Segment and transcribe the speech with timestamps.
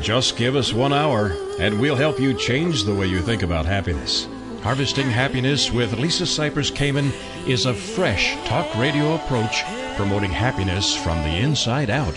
[0.00, 3.66] Just give us one hour, and we'll help you change the way you think about
[3.66, 4.28] happiness.
[4.62, 7.12] Harvesting Happiness with Lisa Cypers Kamen
[7.48, 9.64] is a fresh talk radio approach
[9.96, 12.16] promoting happiness from the inside out.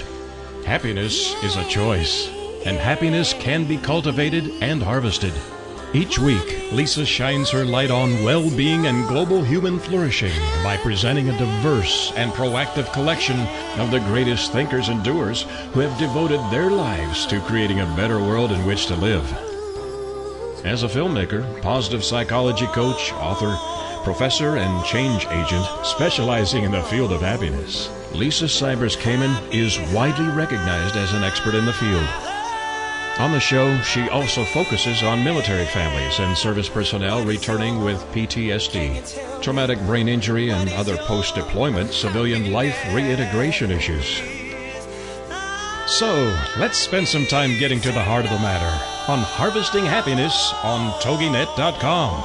[0.63, 2.29] Happiness is a choice,
[2.65, 5.33] and happiness can be cultivated and harvested.
[5.93, 10.31] Each week, Lisa shines her light on well being and global human flourishing
[10.63, 13.37] by presenting a diverse and proactive collection
[13.77, 15.41] of the greatest thinkers and doers
[15.73, 19.29] who have devoted their lives to creating a better world in which to live.
[20.65, 23.53] As a filmmaker, positive psychology coach, author,
[24.05, 30.29] professor, and change agent specializing in the field of happiness, Lisa Cypers Kamen is widely
[30.29, 32.30] recognized as an expert in the field.
[33.19, 39.41] On the show, she also focuses on military families and service personnel returning with PTSD,
[39.41, 44.21] traumatic brain injury, and other post deployment civilian life reintegration issues.
[45.87, 50.53] So, let's spend some time getting to the heart of the matter on Harvesting Happiness
[50.63, 52.23] on TogiNet.com.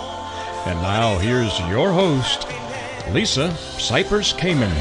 [0.66, 2.46] And now, here's your host,
[3.12, 4.72] Lisa Cypers Kamen.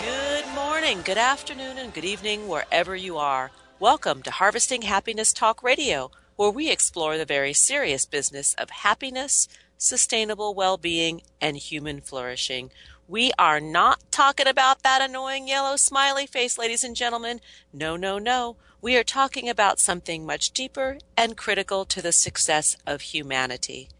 [0.00, 3.50] Good morning, good afternoon, and good evening, wherever you are.
[3.78, 9.48] Welcome to Harvesting Happiness Talk Radio, where we explore the very serious business of happiness,
[9.76, 12.70] sustainable well being, and human flourishing.
[13.06, 17.42] We are not talking about that annoying yellow smiley face, ladies and gentlemen.
[17.70, 18.56] No, no, no.
[18.80, 23.90] We are talking about something much deeper and critical to the success of humanity.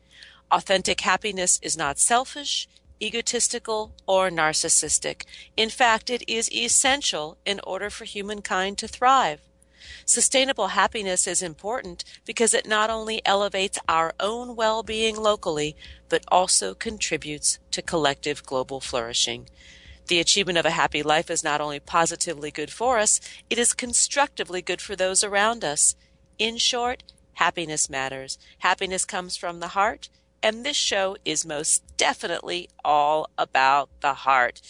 [0.50, 2.66] Authentic happiness is not selfish,
[3.02, 5.24] egotistical, or narcissistic.
[5.54, 9.42] In fact, it is essential in order for humankind to thrive.
[10.04, 15.76] Sustainable happiness is important because it not only elevates our own well being locally,
[16.08, 19.48] but also contributes to collective global flourishing.
[20.08, 23.20] The achievement of a happy life is not only positively good for us,
[23.50, 25.96] it is constructively good for those around us.
[26.38, 27.02] In short,
[27.34, 28.38] happiness matters.
[28.58, 30.08] Happiness comes from the heart,
[30.42, 34.60] and this show is most definitely all about the heart.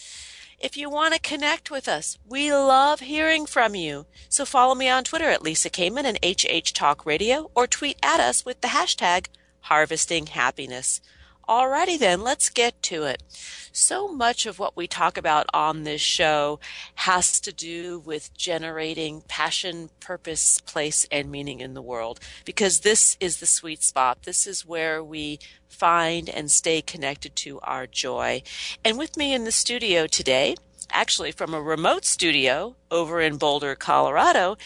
[0.58, 4.06] If you want to connect with us, we love hearing from you.
[4.30, 8.20] So follow me on Twitter at Lisa Kamen and HH Talk Radio or tweet at
[8.20, 9.26] us with the hashtag
[9.60, 11.02] Harvesting Happiness.
[11.48, 13.22] Alrighty then, let's get to it.
[13.70, 16.58] So much of what we talk about on this show
[16.96, 23.16] has to do with generating passion, purpose, place, and meaning in the world because this
[23.20, 24.24] is the sweet spot.
[24.24, 28.42] This is where we find and stay connected to our joy.
[28.84, 30.56] And with me in the studio today,
[30.90, 34.56] actually from a remote studio over in Boulder, Colorado,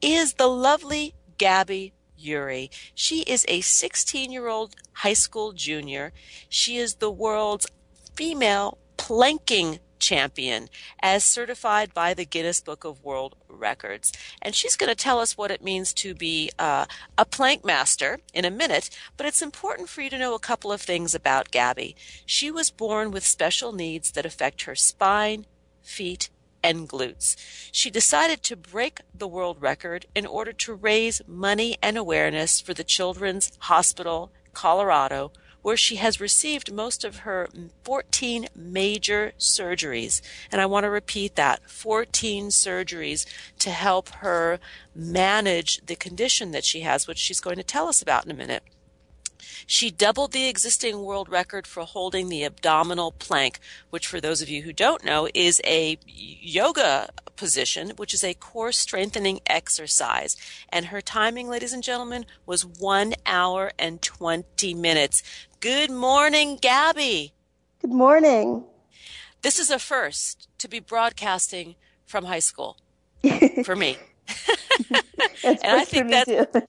[0.00, 2.70] is the lovely Gabby Ury.
[2.94, 6.12] She is a 16 year old high school junior.
[6.48, 7.66] She is the world's
[8.14, 10.68] female planking champion
[11.00, 14.12] as certified by the Guinness Book of World Records.
[14.40, 16.86] And she's going to tell us what it means to be uh,
[17.16, 20.72] a plank master in a minute, but it's important for you to know a couple
[20.72, 21.96] of things about Gabby.
[22.24, 25.46] She was born with special needs that affect her spine,
[25.82, 26.30] feet,
[26.62, 27.36] and glutes.
[27.72, 32.74] She decided to break the world record in order to raise money and awareness for
[32.74, 35.32] the Children's Hospital Colorado,
[35.62, 37.48] where she has received most of her
[37.84, 40.22] 14 major surgeries.
[40.50, 43.26] And I want to repeat that 14 surgeries
[43.58, 44.60] to help her
[44.94, 48.34] manage the condition that she has, which she's going to tell us about in a
[48.34, 48.62] minute.
[49.66, 53.58] She doubled the existing world record for holding the abdominal plank,
[53.90, 58.34] which for those of you who don't know is a yoga position, which is a
[58.34, 60.36] core strengthening exercise.
[60.68, 65.22] And her timing, ladies and gentlemen, was one hour and 20 minutes.
[65.60, 67.32] Good morning, Gabby.
[67.80, 68.64] Good morning.
[69.42, 72.76] This is a first to be broadcasting from high school
[73.64, 73.96] for me.
[75.44, 76.66] and I think that's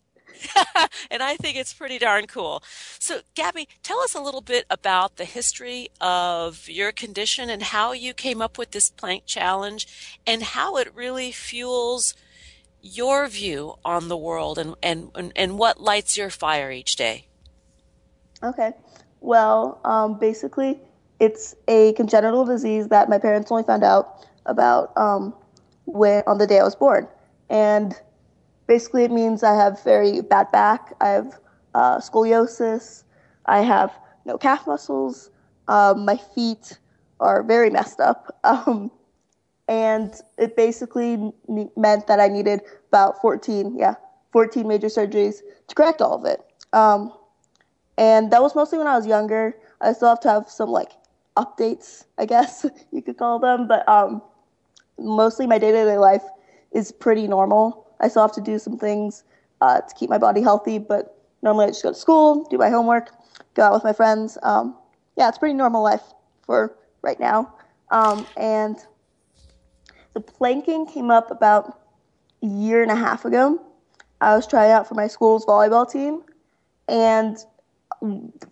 [1.11, 2.63] and I think it's pretty darn cool.
[3.00, 7.91] So, Gabby, tell us a little bit about the history of your condition and how
[7.91, 9.88] you came up with this plank challenge
[10.25, 12.13] and how it really fuels
[12.81, 17.27] your view on the world and, and, and what lights your fire each day.
[18.41, 18.71] Okay.
[19.21, 20.80] Well, um, basically,
[21.19, 25.33] it's a congenital disease that my parents only found out about um,
[25.86, 27.07] when on the day I was born.
[27.50, 28.00] And
[28.69, 30.94] basically it means I have very bad back.
[31.01, 31.39] I have
[31.74, 33.04] uh, scoliosis.
[33.48, 33.92] I have
[34.25, 35.31] no calf muscles.
[35.68, 36.77] Um, my feet
[37.19, 38.39] are very messed up.
[38.45, 38.92] Um,
[39.68, 41.31] and it basically
[41.77, 43.95] meant that I needed about 14, yeah,
[44.31, 46.39] 14 major surgeries to correct all of it.
[46.74, 47.13] Um,
[47.98, 49.56] and that was mostly when I was younger.
[49.81, 50.94] I still have to have some like
[51.38, 54.24] updates, I guess you could call them, but um,
[54.98, 56.24] mostly my day to day life
[56.72, 57.88] is pretty normal.
[58.00, 59.24] I still have to do some things
[59.62, 62.69] uh, to keep my body healthy, but normally I just go to school, do my
[62.69, 63.12] homework,
[63.54, 64.38] go out with my friends.
[64.44, 64.75] Um,
[65.18, 66.04] yeah, it's pretty normal life
[66.42, 67.54] for right now.
[67.92, 68.78] Um, and
[70.13, 71.80] the planking came up about
[72.42, 73.62] a year and a half ago.
[74.22, 76.24] I was trying out for my school's volleyball team,
[76.88, 77.38] and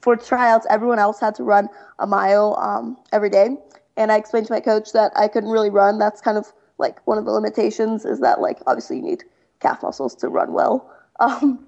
[0.01, 3.57] for tryouts, everyone else had to run a mile um, every day.
[3.95, 5.97] And I explained to my coach that I couldn't really run.
[5.97, 9.23] That's kind of like one of the limitations is that like obviously you need
[9.59, 10.91] calf muscles to run well.
[11.19, 11.65] Um,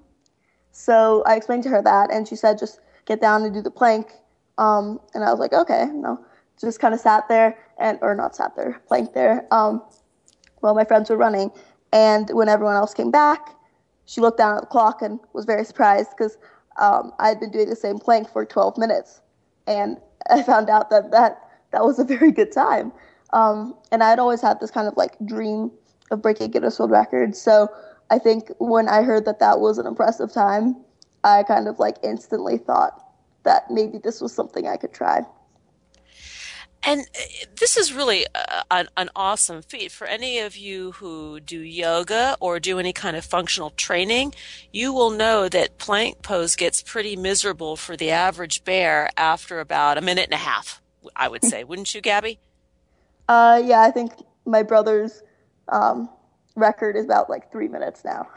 [0.70, 3.70] so I explained to her that, and she said just get down and do the
[3.70, 4.12] plank.
[4.58, 6.24] Um, and I was like, okay, no,
[6.60, 9.46] just kind of sat there and or not sat there, plank there.
[9.50, 9.82] Um,
[10.60, 11.50] while my friends were running,
[11.92, 13.56] and when everyone else came back,
[14.04, 16.38] she looked down at the clock and was very surprised because
[16.80, 19.20] um, I had been doing the same plank for 12 minutes,
[19.66, 19.98] and
[20.30, 22.92] I found out that that that was a very good time.
[23.32, 25.70] Um, and I had always had this kind of like dream
[26.10, 27.40] of breaking Guinness World Records.
[27.40, 27.68] So
[28.10, 30.76] I think when I heard that that was an impressive time,
[31.24, 33.04] I kind of like instantly thought
[33.44, 35.24] that maybe this was something I could try.
[36.82, 41.38] And uh, this is really a, an, an, awesome feat for any of you who
[41.38, 44.34] do yoga or do any kind of functional training.
[44.72, 49.98] You will know that plank pose gets pretty miserable for the average bear after about
[49.98, 50.80] a minute and a half.
[51.14, 52.38] I would say, wouldn't you, Gabby?
[53.28, 54.12] Uh, yeah, I think
[54.46, 55.22] my brother's
[55.70, 56.08] um,
[56.56, 58.28] record is about like three minutes now.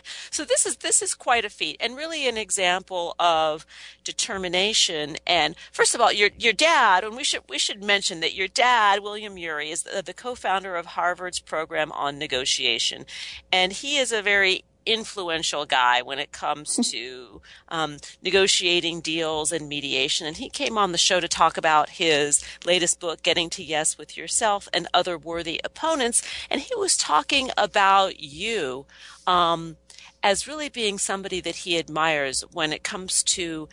[0.30, 3.66] so this is this is quite a feat and really an example of
[4.04, 8.34] determination and first of all your your dad and we should we should mention that
[8.34, 13.04] your dad William Ury is the, the co-founder of Harvard's program on negotiation
[13.52, 19.68] and he is a very influential guy when it comes to um, negotiating deals and
[19.68, 20.26] mediation.
[20.26, 23.98] And he came on the show to talk about his latest book, Getting to Yes
[23.98, 26.22] with Yourself and Other Worthy Opponents.
[26.50, 28.86] And he was talking about you.
[29.26, 29.76] Um,
[30.24, 33.68] as really being somebody that he admires when it comes to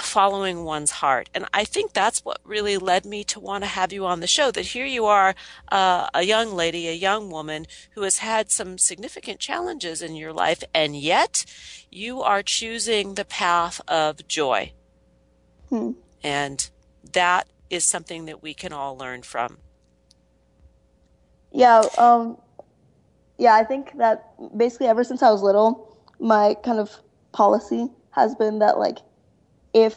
[0.00, 1.28] following one's heart.
[1.34, 4.26] And I think that's what really led me to want to have you on the
[4.26, 4.50] show.
[4.50, 5.34] That here you are,
[5.70, 10.32] uh, a young lady, a young woman who has had some significant challenges in your
[10.32, 11.44] life, and yet
[11.90, 14.72] you are choosing the path of joy.
[15.68, 15.92] Hmm.
[16.22, 16.68] And
[17.12, 19.58] that is something that we can all learn from.
[21.52, 22.38] Yeah, um,
[23.38, 26.90] yeah, I think that basically ever since I was little, my kind of
[27.32, 28.98] policy has been that like
[29.72, 29.96] if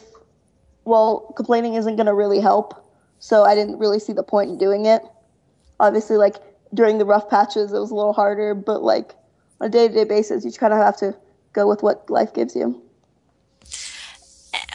[0.84, 2.86] well complaining isn't going to really help
[3.18, 5.02] so i didn't really see the point in doing it
[5.80, 6.36] obviously like
[6.74, 9.14] during the rough patches it was a little harder but like
[9.60, 11.16] on a day-to-day basis you kind of have to
[11.52, 12.82] go with what life gives you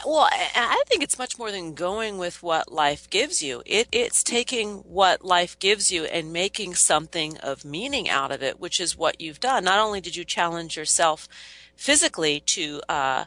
[0.06, 3.62] well, I think it's much more than going with what life gives you.
[3.66, 8.58] It, it's taking what life gives you and making something of meaning out of it,
[8.58, 9.64] which is what you've done.
[9.64, 11.28] Not only did you challenge yourself
[11.76, 13.24] physically to uh,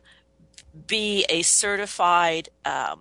[0.88, 3.00] be a certified um,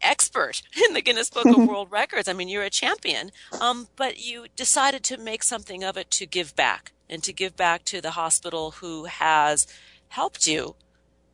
[0.00, 2.28] expert in the Guinness Book of World Records.
[2.28, 3.30] I mean, you're a champion,
[3.60, 7.56] um, but you decided to make something of it to give back and to give
[7.56, 9.66] back to the hospital who has
[10.08, 10.76] helped you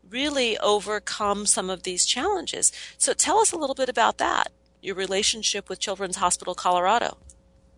[0.09, 2.73] really overcome some of these challenges.
[2.99, 4.51] So tell us a little bit about that,
[4.83, 7.17] your relationship with Children's Hospital Colorado.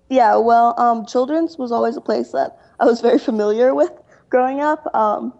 [0.09, 3.93] Yeah, well, um, Children's was always a place that I was very familiar with
[4.31, 4.95] growing up.
[4.95, 5.35] Um,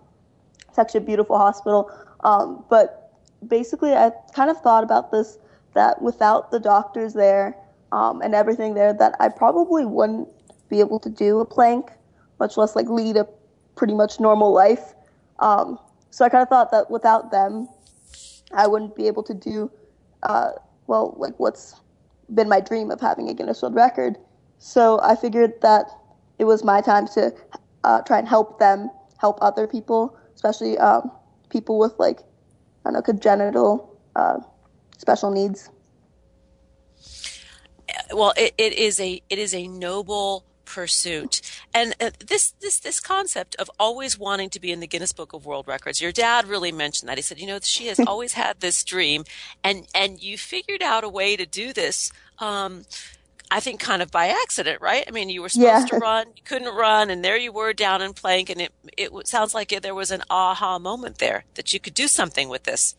[0.69, 1.91] it's actually a beautiful hospital.
[2.23, 3.13] Um, but
[3.47, 5.39] basically, I kind of thought about this
[5.75, 7.57] that without the doctors there
[7.93, 10.29] um, and everything there, that I probably wouldn't
[10.69, 11.91] be able to do a plank,
[12.39, 13.27] much less like lead a
[13.77, 14.95] pretty much normal life.
[15.39, 15.79] Um,
[16.11, 17.69] so I kind of thought that without them,
[18.55, 19.71] I wouldn't be able to do,
[20.23, 20.53] uh,
[20.87, 21.81] well, like what's
[22.35, 24.17] been my dream of having a Guinness World Record.
[24.59, 25.87] So I figured that
[26.39, 27.35] it was my time to
[27.85, 31.11] uh, try and help them help other people, especially um,
[31.53, 34.39] people with like I don't know congenital uh,
[34.99, 35.71] special needs.
[38.13, 41.43] Well, it, it is a it is a noble pursuit
[41.75, 45.35] and uh, this this this concept of always wanting to be in the Guinness Book
[45.35, 48.33] of World Records your dad really mentioned that he said you know she has always
[48.33, 49.25] had this dream
[49.63, 52.85] and and you figured out a way to do this um,
[53.53, 55.05] I think kind of by accident, right?
[55.07, 55.99] I mean, you were supposed yeah.
[55.99, 59.29] to run, you couldn't run, and there you were down in plank, and it it
[59.29, 62.97] sounds like there was an aha moment there that you could do something with this.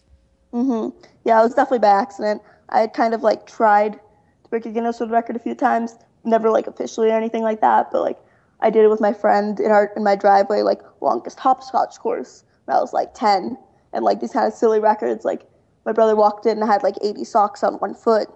[0.54, 0.94] Mhm.
[1.26, 2.44] Yeah, it was definitely by accident.
[2.70, 5.96] I had kind of like tried to break a Guinness World Record a few times,
[6.24, 8.20] never like officially or anything like that, but like
[8.60, 12.44] I did it with my friend in our in my driveway, like longest hopscotch course.
[12.66, 13.58] When I was like ten,
[13.94, 15.24] and like these kind of silly records.
[15.24, 15.48] Like
[15.86, 18.28] my brother walked in and had like 80 socks on one foot.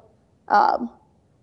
[0.47, 0.89] Um,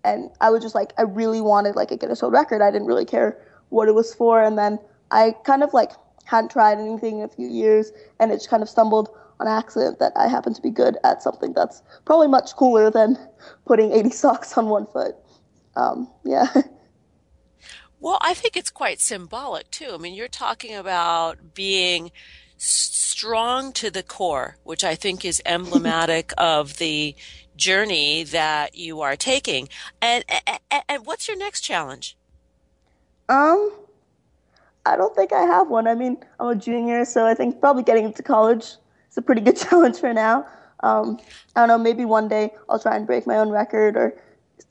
[0.05, 2.61] and I was just like, I really wanted like a Guinness World Record.
[2.61, 3.37] I didn't really care
[3.69, 4.79] what it was for, and then
[5.11, 5.91] I kind of like
[6.25, 9.09] hadn't tried anything in a few years, and it just kind of stumbled
[9.39, 13.17] on accident that I happen to be good at something that's probably much cooler than
[13.65, 15.15] putting 80 socks on one foot.
[15.75, 16.47] Um, yeah.
[18.05, 19.89] Well, I think it's quite symbolic too.
[19.91, 22.11] I mean, you're talking about being
[22.57, 27.15] strong to the core, which I think is emblematic of the
[27.55, 29.69] journey that you are taking.
[30.01, 32.17] And, and, and what's your next challenge?
[33.29, 33.71] Um,
[34.85, 35.87] I don't think I have one.
[35.87, 38.65] I mean, I'm a junior, so I think probably getting into college
[39.09, 40.45] is a pretty good challenge for now.
[40.81, 41.19] Um,
[41.55, 41.77] I don't know.
[41.77, 44.15] Maybe one day I'll try and break my own record, or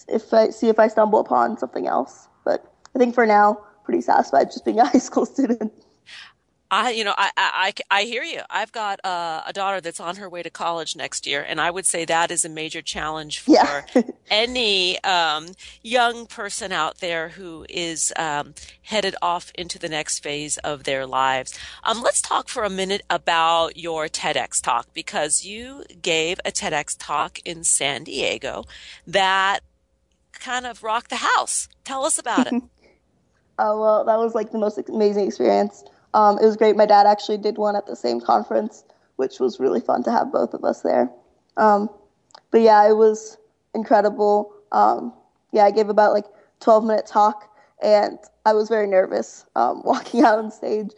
[0.06, 2.28] if I see if I stumble upon something else.
[2.44, 5.72] But I think for now, pretty satisfied just being a high school student.
[6.70, 8.40] I, you know, I, I, I hear you.
[8.50, 11.70] I've got uh, a daughter that's on her way to college next year, and I
[11.70, 13.82] would say that is a major challenge for yeah.
[14.30, 15.48] any um,
[15.82, 21.06] young person out there who is um, headed off into the next phase of their
[21.06, 21.56] lives.
[21.84, 26.96] Um, let's talk for a minute about your TEDx talk because you gave a TEDx
[26.98, 28.64] talk in San Diego
[29.06, 29.60] that
[30.32, 31.68] kind of rocked the house.
[31.84, 32.62] Tell us about it.
[33.58, 35.84] oh well, that was like the most amazing experience.
[36.14, 36.76] Um, it was great.
[36.76, 38.84] My dad actually did one at the same conference,
[39.16, 41.10] which was really fun to have both of us there.
[41.56, 41.90] Um,
[42.50, 43.36] but yeah, it was
[43.74, 44.54] incredible.
[44.72, 45.12] Um,
[45.52, 46.26] yeah, I gave about like
[46.60, 47.50] 12 minute talk,
[47.82, 50.90] and I was very nervous um, walking out on stage,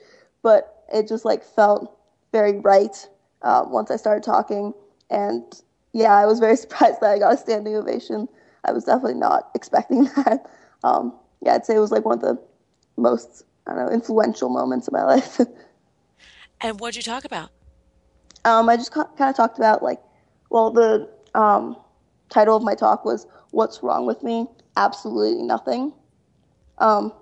[0.42, 1.98] but it just like felt
[2.32, 3.08] very right
[3.42, 4.74] um, once I started talking.
[5.10, 5.42] And
[5.92, 8.28] yeah, I was very surprised that I got a standing ovation.
[8.64, 10.50] I was definitely not expecting that.
[10.84, 12.38] Um, yeah, I'd say it was like one of the
[12.98, 15.40] most I don't know, influential moments of my life.
[16.60, 17.50] and what'd you talk about?
[18.44, 20.00] Um, I just kind of talked about like,
[20.50, 21.76] well, the um,
[22.28, 24.46] title of my talk was "What's Wrong with Me?
[24.76, 25.92] Absolutely Nothing."
[26.78, 27.12] Um,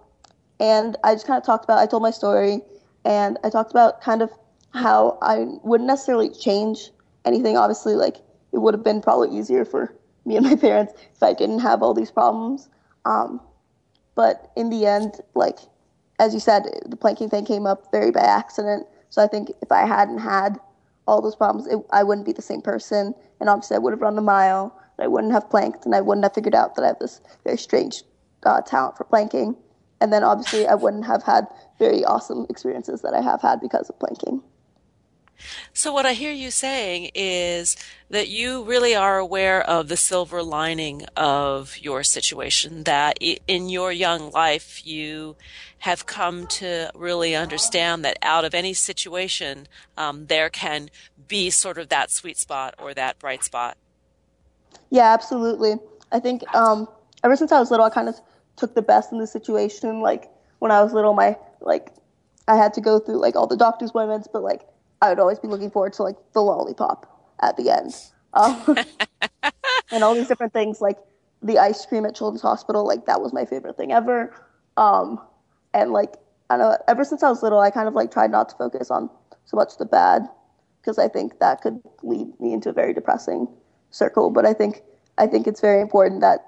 [0.60, 1.78] and I just kind of talked about.
[1.78, 2.60] I told my story,
[3.04, 4.30] and I talked about kind of
[4.74, 6.90] how I wouldn't necessarily change
[7.24, 7.56] anything.
[7.56, 8.16] Obviously, like
[8.52, 11.82] it would have been probably easier for me and my parents if I didn't have
[11.82, 12.68] all these problems.
[13.04, 13.40] Um,
[14.14, 15.58] but in the end, like
[16.18, 18.86] as you said, the planking thing came up very by accident.
[19.10, 20.58] So I think if I hadn't had
[21.06, 23.14] all those problems, it, I wouldn't be the same person.
[23.40, 26.24] And obviously, I would have run the mile, I wouldn't have planked, and I wouldn't
[26.24, 28.04] have figured out that I have this very strange
[28.44, 29.56] uh, talent for planking.
[30.00, 31.46] And then obviously, I wouldn't have had
[31.78, 34.42] very awesome experiences that I have had because of planking.
[35.72, 37.76] So, what I hear you saying is
[38.10, 43.92] that you really are aware of the silver lining of your situation, that in your
[43.92, 45.36] young life you
[45.80, 50.88] have come to really understand that out of any situation, um, there can
[51.28, 53.76] be sort of that sweet spot or that bright spot.
[54.90, 55.76] Yeah, absolutely.
[56.12, 56.88] I think um,
[57.22, 58.18] ever since I was little, I kind of
[58.56, 60.00] took the best in the situation.
[60.00, 61.90] Like when I was little, my like
[62.46, 64.62] I had to go through like all the doctor's appointments, but like
[65.04, 67.94] I would always be looking forward to like the lollipop at the end,
[68.32, 68.78] um,
[69.92, 70.96] and all these different things like
[71.42, 72.86] the ice cream at Children's Hospital.
[72.86, 74.34] Like that was my favorite thing ever.
[74.78, 75.20] Um,
[75.74, 76.14] and like
[76.48, 78.56] I don't know, ever since I was little, I kind of like tried not to
[78.56, 79.10] focus on
[79.44, 80.26] so much the bad
[80.80, 83.46] because I think that could lead me into a very depressing
[83.90, 84.30] circle.
[84.30, 84.80] But I think
[85.18, 86.46] I think it's very important that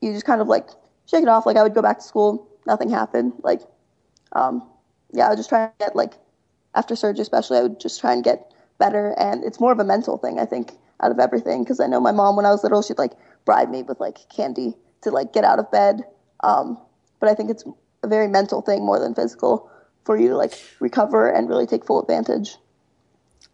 [0.00, 0.68] you just kind of like
[1.06, 1.46] shake it off.
[1.46, 3.34] Like I would go back to school, nothing happened.
[3.44, 3.60] Like,
[4.32, 4.68] um,
[5.12, 6.14] yeah, I would just try to get like
[6.74, 9.14] after surgery, especially, I would just try and get better.
[9.18, 11.62] And it's more of a mental thing, I think, out of everything.
[11.62, 13.12] Because I know my mom, when I was little, she'd like
[13.44, 16.02] bribe me with like candy to like get out of bed.
[16.42, 16.78] Um,
[17.20, 17.64] but I think it's
[18.02, 19.70] a very mental thing more than physical
[20.04, 22.56] for you to like recover and really take full advantage.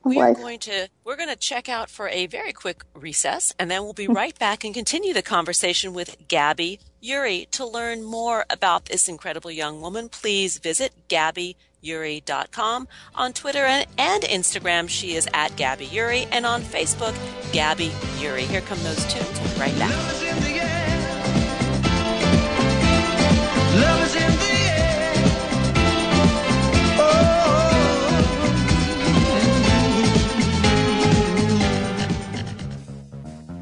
[0.02, 3.70] We are going to we're going to check out for a very quick recess and
[3.70, 7.48] then we'll be right back and continue the conversation with Gabby Ury.
[7.50, 10.08] to learn more about this incredible young woman.
[10.08, 12.88] Please visit Gabby Ury.com.
[13.14, 17.14] On Twitter and, and Instagram, she is at Gabby Ury, and on Facebook,
[17.52, 18.42] Gabby Ury.
[18.42, 19.40] Here come those tunes.
[19.40, 20.20] We'll be right back.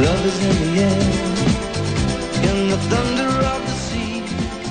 [0.00, 1.22] Love is in the air.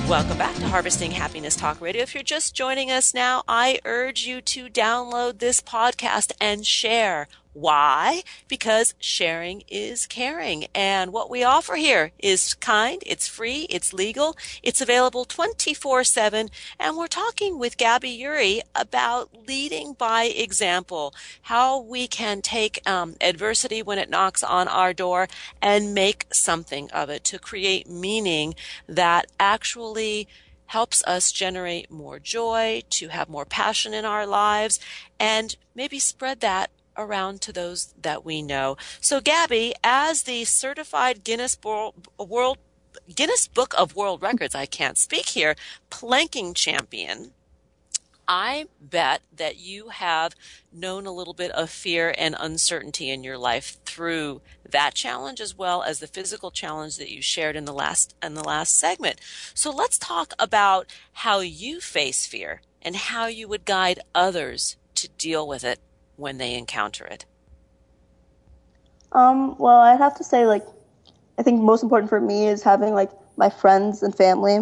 [0.08, 2.02] Welcome back to Harvesting Happiness Talk Radio.
[2.02, 7.28] If you're just joining us now, I urge you to download this podcast and share.
[7.54, 8.22] Why?
[8.48, 10.66] Because sharing is caring.
[10.74, 16.48] And what we offer here is kind, it's free, it's legal, it's available 24 7.
[16.78, 23.16] And we're talking with Gabby Ury about leading by example, how we can take um,
[23.20, 25.28] adversity when it knocks on our door
[25.60, 28.54] and make something of it to create meaning
[28.88, 30.26] that actually
[30.66, 34.80] helps us generate more joy, to have more passion in our lives,
[35.20, 38.76] and maybe spread that around to those that we know.
[39.00, 42.58] So, Gabby, as the certified Guinness World
[43.14, 45.54] Guinness Book of World Records, I can't speak here,
[45.90, 47.32] planking champion.
[48.28, 50.34] I bet that you have
[50.72, 55.56] known a little bit of fear and uncertainty in your life through that challenge as
[55.56, 59.20] well as the physical challenge that you shared in the last in the last segment.
[59.54, 65.08] So let's talk about how you face fear and how you would guide others to
[65.08, 65.80] deal with it
[66.22, 67.26] when they encounter it?
[69.12, 70.64] Um, well, I'd have to say, like,
[71.38, 74.60] I think most important for me is having, like, my friends and family.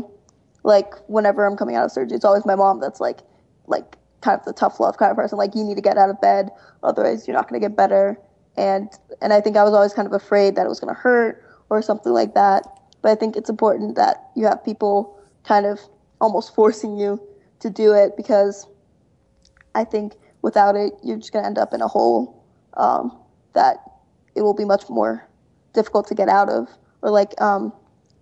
[0.65, 3.21] Like, whenever I'm coming out of surgery, it's always my mom that's, like,
[3.67, 5.39] like, kind of the tough love kind of person.
[5.39, 6.51] Like, you need to get out of bed,
[6.83, 8.19] otherwise you're not going to get better.
[8.57, 8.89] And,
[9.23, 11.45] and I think I was always kind of afraid that it was going to hurt
[11.69, 12.67] or something like that.
[13.03, 15.79] But I think it's important that you have people kind of
[16.21, 17.23] almost forcing you
[17.61, 18.67] to do it because
[19.75, 22.43] I think without it, you're just going to end up in a hole
[22.75, 23.17] um,
[23.55, 23.79] that
[24.35, 25.27] it will be much more
[25.75, 26.69] difficult to get out of.
[27.03, 27.73] Or like um,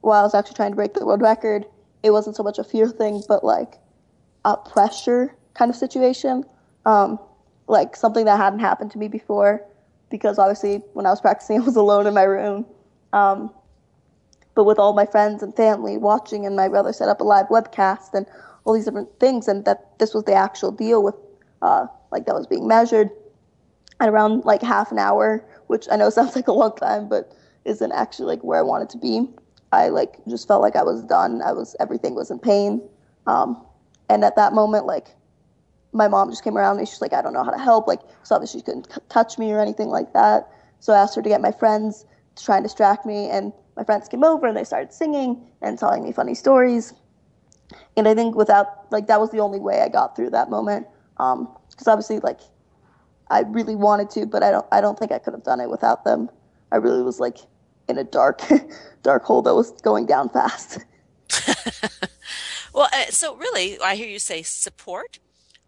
[0.00, 1.66] while I was actually trying to break the world record,
[2.02, 3.74] it wasn't so much a fear thing, but like
[4.44, 6.44] a pressure kind of situation.
[6.86, 7.18] Um,
[7.66, 9.62] like something that hadn't happened to me before,
[10.10, 12.66] because obviously when I was practicing, I was alone in my room.
[13.12, 13.52] Um,
[14.54, 17.46] but with all my friends and family watching, and my brother set up a live
[17.46, 18.26] webcast and
[18.64, 21.14] all these different things, and that this was the actual deal with
[21.62, 23.10] uh, like that was being measured
[24.00, 27.32] at around like half an hour, which I know sounds like a long time, but
[27.64, 29.28] isn't actually like where I wanted to be.
[29.72, 31.42] I like just felt like I was done.
[31.42, 32.82] I was everything was in pain,
[33.26, 33.64] um,
[34.08, 35.14] and at that moment, like
[35.92, 37.86] my mom just came around and she's like, I don't know how to help.
[37.86, 40.48] Like, so obviously she couldn't c- touch me or anything like that.
[40.80, 42.04] So I asked her to get my friends
[42.36, 45.78] to try and distract me, and my friends came over and they started singing and
[45.78, 46.94] telling me funny stories.
[47.96, 50.86] And I think without like that was the only way I got through that moment.
[51.18, 52.40] Um, because obviously like
[53.30, 55.70] I really wanted to, but I don't I don't think I could have done it
[55.70, 56.28] without them.
[56.72, 57.38] I really was like
[57.88, 58.42] in a dark
[59.02, 60.84] dark hole that was going down fast.
[62.74, 65.18] well, uh, so really, I hear you say support.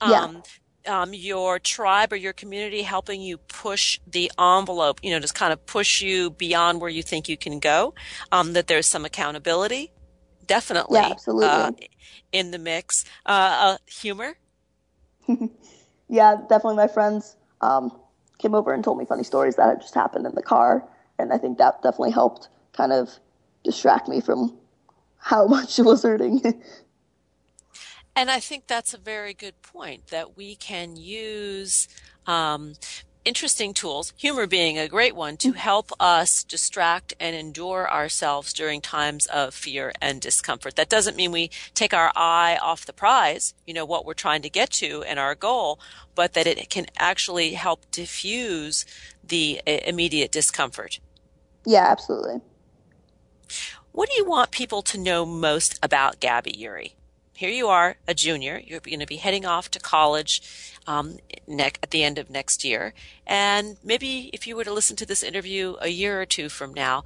[0.00, 0.40] Um, yeah.
[0.86, 5.52] Um, your tribe or your community helping you push the envelope, you know, just kind
[5.52, 7.94] of push you beyond where you think you can go.
[8.32, 9.92] Um, that there's some accountability,
[10.46, 11.00] definitely.
[11.00, 11.48] Yeah, absolutely.
[11.48, 11.72] Uh,
[12.32, 14.36] in the mix, uh, uh humor.
[16.08, 17.92] yeah, definitely my friends um,
[18.38, 20.86] came over and told me funny stories that had just happened in the car.
[21.18, 23.10] And I think that definitely helped kind of
[23.64, 24.56] distract me from
[25.18, 26.40] how much it was hurting.
[28.16, 31.88] and I think that's a very good point that we can use
[32.26, 32.74] um,
[33.24, 35.58] interesting tools, humor being a great one, to mm-hmm.
[35.58, 40.76] help us distract and endure ourselves during times of fear and discomfort.
[40.76, 44.42] That doesn't mean we take our eye off the prize, you know, what we're trying
[44.42, 45.78] to get to and our goal,
[46.14, 48.86] but that it can actually help diffuse
[49.22, 51.00] the immediate discomfort.
[51.66, 52.40] Yeah, absolutely.
[53.92, 56.94] What do you want people to know most about Gabby Ury?
[57.40, 58.60] Here you are, a junior.
[58.62, 60.42] You're going to be heading off to college
[60.86, 62.92] um, ne- at the end of next year.
[63.26, 66.74] And maybe if you were to listen to this interview a year or two from
[66.74, 67.04] now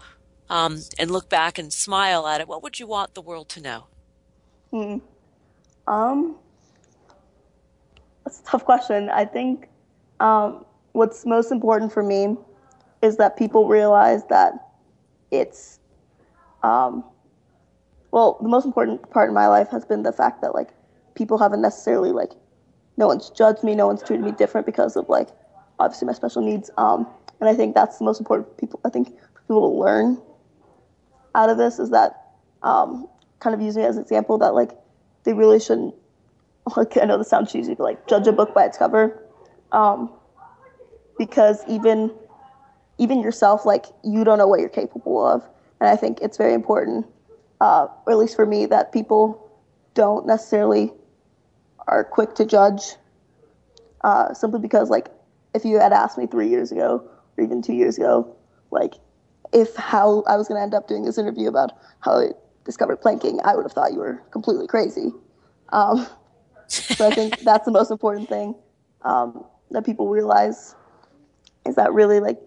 [0.50, 3.60] um, and look back and smile at it, what would you want the world to
[3.60, 3.84] know?
[4.72, 4.96] Hmm.
[5.86, 6.34] Um,
[8.24, 9.10] that's a tough question.
[9.10, 9.68] I think
[10.18, 12.36] um, what's most important for me
[13.02, 14.54] is that people realize that
[15.30, 15.78] it's
[16.64, 17.04] um,
[18.14, 20.68] well, the most important part in my life has been the fact that like
[21.16, 22.30] people haven't necessarily like
[22.96, 25.30] no one's judged me, no one's treated me different because of like
[25.80, 26.70] obviously my special needs.
[26.78, 27.08] Um,
[27.40, 28.78] and I think that's the most important people.
[28.84, 29.08] I think
[29.48, 30.22] people to learn
[31.34, 32.30] out of this is that
[32.62, 33.08] um,
[33.40, 34.78] kind of using me as an example that like
[35.24, 35.94] they really shouldn't.
[36.76, 39.22] Like I know this sounds cheesy, but like judge a book by its cover,
[39.72, 40.10] um,
[41.18, 42.10] because even
[42.96, 45.42] even yourself, like you don't know what you're capable of,
[45.80, 47.04] and I think it's very important,
[47.64, 49.50] uh, or at least for me, that people
[49.94, 50.92] don't necessarily
[51.88, 52.96] are quick to judge,
[54.02, 55.08] uh, simply because like
[55.54, 58.36] if you had asked me three years ago or even two years ago,
[58.70, 58.92] like
[59.54, 62.26] if how I was going to end up doing this interview about how I
[62.66, 65.10] discovered planking, I would have thought you were completely crazy.
[65.70, 66.06] Um,
[66.66, 68.56] so I think that's the most important thing
[69.02, 70.74] um, that people realize
[71.64, 72.42] is that really like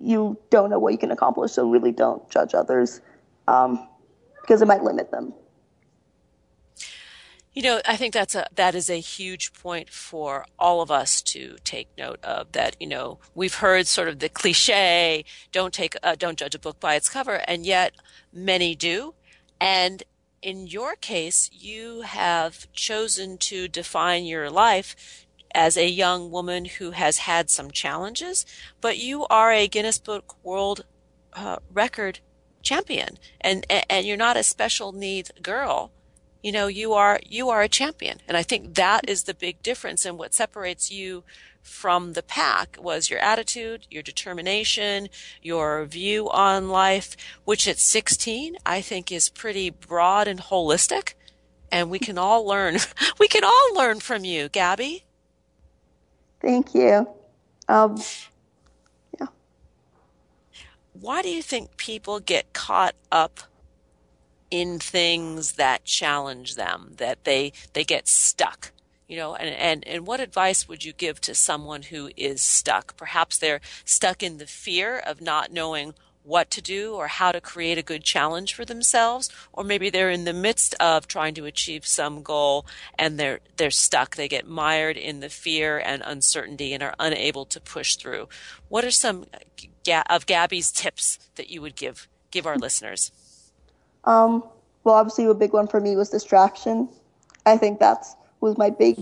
[0.00, 3.02] you don't know what you can accomplish, so really don't judge others
[3.46, 3.88] um,
[4.42, 5.32] because it might limit them.
[7.54, 11.20] You know, I think that's a that is a huge point for all of us
[11.22, 12.52] to take note of.
[12.52, 16.58] That you know, we've heard sort of the cliche, "Don't take, uh, don't judge a
[16.58, 17.92] book by its cover," and yet
[18.32, 19.14] many do.
[19.60, 20.02] And
[20.40, 26.92] in your case, you have chosen to define your life as a young woman who
[26.92, 28.46] has had some challenges,
[28.80, 30.86] but you are a Guinness Book World
[31.34, 32.20] uh, Record
[32.62, 35.92] champion, and and you're not a special needs girl.
[36.42, 38.18] You know you are you are a champion.
[38.26, 40.04] And i think that is the big difference.
[40.04, 41.24] And what separates you
[41.62, 45.08] from the pack was your attitude your determination
[45.40, 51.14] your view on life which at 16 i think is pretty broad and holistic.
[51.70, 52.78] And we can all learn
[53.20, 55.04] we can all learn from you gabby.
[56.40, 57.08] Thank you.
[57.68, 58.02] Um,
[61.02, 63.40] why do you think people get caught up
[64.52, 68.70] in things that challenge them, that they, they get stuck.
[69.08, 72.96] You know, and, and, and what advice would you give to someone who is stuck?
[72.96, 77.40] Perhaps they're stuck in the fear of not knowing what to do or how to
[77.40, 81.44] create a good challenge for themselves or maybe they're in the midst of trying to
[81.44, 82.64] achieve some goal
[82.98, 87.44] and they're they're stuck they get mired in the fear and uncertainty and are unable
[87.44, 88.28] to push through
[88.68, 89.24] what are some
[90.08, 93.10] of Gabby's tips that you would give give our listeners
[94.04, 94.42] um,
[94.84, 96.88] well, obviously, a big one for me was distraction.
[97.46, 98.98] I think that's was my big,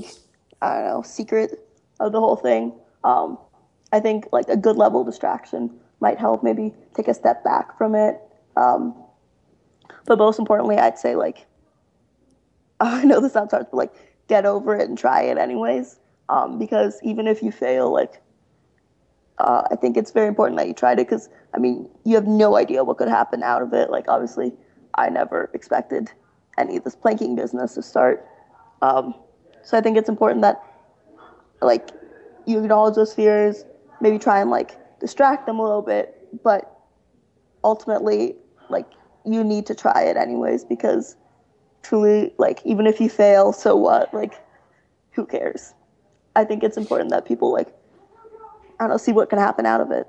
[0.61, 1.67] I don't know, secret
[1.99, 2.73] of the whole thing.
[3.05, 3.39] Um,
[3.93, 6.43] I think like a good level distraction might help.
[6.43, 8.21] Maybe take a step back from it.
[8.57, 8.95] Um,
[10.07, 11.47] but most importantly, I'd say like,
[12.81, 13.95] I know this sounds hard, but like
[14.29, 15.99] get over it and try it anyways.
[16.29, 18.23] Um, because even if you fail, like,
[19.39, 22.27] uh, I think it's very important that you tried it because I mean you have
[22.27, 23.91] no idea what could happen out of it.
[23.91, 24.53] Like obviously
[24.95, 26.13] I never expected
[26.59, 28.27] any of this planking business to start.
[28.83, 29.15] Um,
[29.63, 30.63] so I think it's important that
[31.63, 31.91] like
[32.47, 33.65] you acknowledge those fears,
[34.01, 36.79] maybe try and like distract them a little bit, but
[37.65, 38.37] ultimately
[38.69, 38.87] like
[39.25, 41.17] you need to try it anyways because
[41.83, 44.13] truly like even if you fail, so what?
[44.15, 44.35] Like
[45.13, 45.75] who cares?
[46.37, 47.69] I think it's important that people like
[48.79, 50.07] I don't know, see what can happen out of it.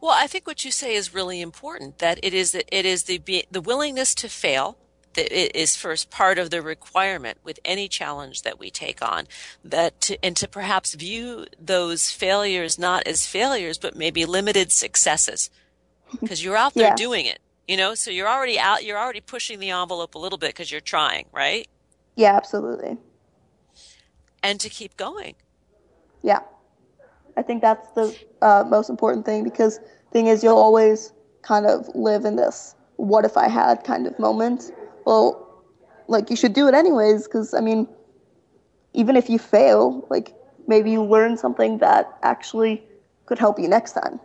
[0.00, 1.98] Well, I think what you say is really important.
[1.98, 4.78] That it is it is the the willingness to fail
[5.16, 9.26] that is first part of the requirement with any challenge that we take on.
[9.64, 15.50] That to, and to perhaps view those failures not as failures, but maybe limited successes,
[16.20, 16.94] because you're out there yeah.
[16.94, 17.40] doing it.
[17.66, 18.84] You know, so you're already out.
[18.84, 21.66] You're already pushing the envelope a little bit because you're trying, right?
[22.14, 22.96] Yeah, absolutely.
[24.42, 25.34] And to keep going.
[26.22, 26.40] Yeah.
[27.36, 29.80] I think that's the uh, most important thing because
[30.12, 34.18] thing is you'll always kind of live in this what if I had kind of
[34.18, 34.72] moment.
[35.06, 35.62] Well,
[36.08, 37.88] like you should do it anyways because I mean,
[38.92, 40.34] even if you fail, like
[40.66, 42.82] maybe you learn something that actually
[43.24, 44.20] could help you next time.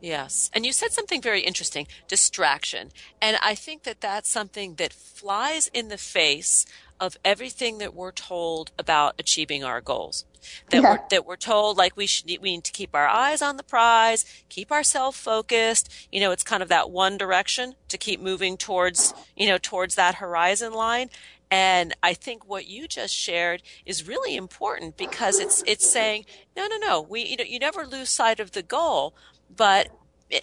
[0.00, 0.50] Yes.
[0.52, 2.90] And you said something very interesting distraction.
[3.20, 6.66] And I think that that's something that flies in the face
[7.00, 10.26] of everything that we're told about achieving our goals.
[10.70, 10.92] That yeah.
[10.92, 13.62] we're that we're told like we should we need to keep our eyes on the
[13.62, 15.92] prize, keep ourselves focused.
[16.12, 19.94] You know, it's kind of that one direction to keep moving towards, you know, towards
[19.94, 21.10] that horizon line.
[21.50, 26.66] And I think what you just shared is really important because it's it's saying, no,
[26.66, 29.14] no, no, we you know you never lose sight of the goal,
[29.54, 29.88] but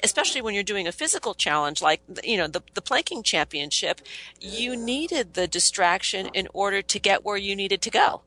[0.02, 4.02] especially when you're doing a physical challenge like you know the the planking championship,
[4.40, 8.22] you needed the distraction in order to get where you needed to go.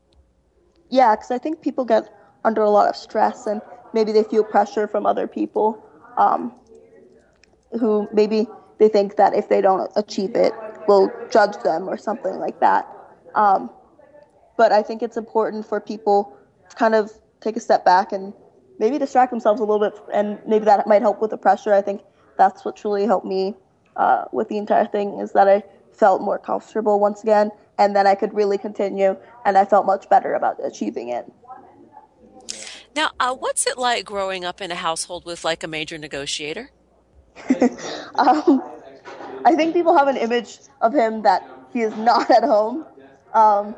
[0.89, 2.09] Yeah, because I think people get
[2.43, 3.61] under a lot of stress and
[3.93, 5.83] maybe they feel pressure from other people
[6.17, 6.53] um,
[7.79, 8.47] who maybe
[8.79, 10.53] they think that if they don't achieve it,
[10.87, 12.87] will judge them or something like that.
[13.35, 13.69] Um,
[14.57, 16.37] but I think it's important for people
[16.69, 18.33] to kind of take a step back and
[18.79, 21.73] maybe distract themselves a little bit, and maybe that might help with the pressure.
[21.73, 22.01] I think
[22.37, 23.55] that's what truly helped me
[23.95, 25.63] uh, with the entire thing is that I
[25.97, 30.09] felt more comfortable once again, and then I could really continue, and I felt much
[30.09, 31.25] better about achieving it.
[32.95, 36.71] Now, uh, what's it like growing up in a household with like a major negotiator?
[38.15, 38.63] um,
[39.45, 42.85] I think people have an image of him that he is not at home.
[43.33, 43.75] Um,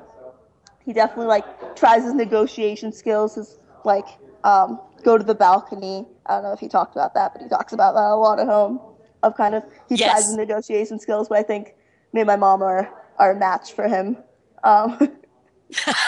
[0.85, 4.07] he definitely like tries his negotiation skills, his like
[4.43, 6.07] um, go to the balcony.
[6.25, 8.39] I don't know if he talked about that, but he talks about that a lot
[8.39, 8.79] at home.
[9.21, 10.11] Of kind of he Yes.
[10.11, 11.75] tries his negotiation skills, but I think
[12.13, 14.17] me and my mom are are a match for him.
[14.63, 14.97] Um,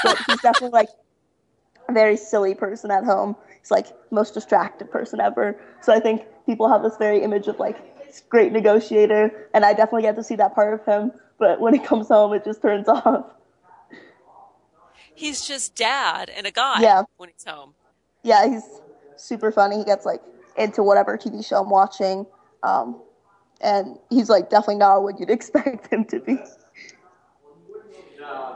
[0.03, 0.89] but he's definitely like
[1.89, 3.35] a very silly person at home.
[3.59, 5.59] He's like most distracted person ever.
[5.81, 7.77] So I think people have this very image of like
[8.29, 11.11] great negotiator, and I definitely get to see that part of him.
[11.37, 13.25] But when he comes home, it just turns off.
[15.13, 17.03] He's just dad and a guy Yeah.
[17.17, 17.73] when he's home.
[18.23, 18.63] yeah, he's
[19.17, 19.77] super funny.
[19.77, 20.21] He gets like
[20.57, 22.25] into whatever TV show I'm watching,
[22.63, 23.01] um,
[23.61, 26.37] and he's like definitely not what you'd expect him to be.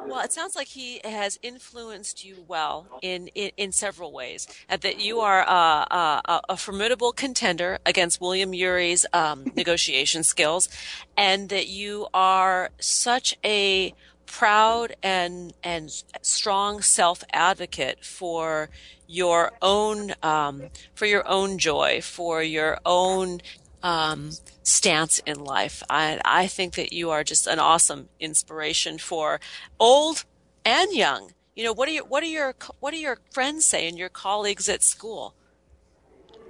[0.07, 4.47] Well, it sounds like he has influenced you well in in, in several ways.
[4.69, 10.69] That you are uh, a, a formidable contender against William Ury's um, negotiation skills,
[11.17, 13.93] and that you are such a
[14.25, 15.89] proud and and
[16.21, 18.69] strong self advocate for
[19.07, 23.41] your own um, for your own joy, for your own
[23.85, 24.31] um,
[24.63, 25.83] stance in life.
[25.91, 29.39] I, I think that you are just an awesome inspiration for
[29.79, 30.25] old
[30.65, 31.31] and young.
[31.55, 34.09] You know, what are your what are your what do your friends say and your
[34.09, 35.35] colleagues at school?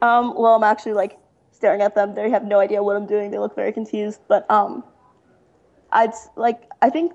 [0.02, 1.19] Um, well, I'm actually like
[1.52, 2.15] staring at them.
[2.15, 3.32] They have no idea what I'm doing.
[3.32, 4.21] They look very confused.
[4.30, 4.84] But um,
[5.91, 7.12] I'd like I think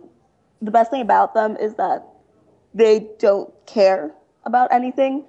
[0.61, 2.07] the best thing about them is that
[2.75, 4.13] they don't care
[4.45, 5.25] about anything.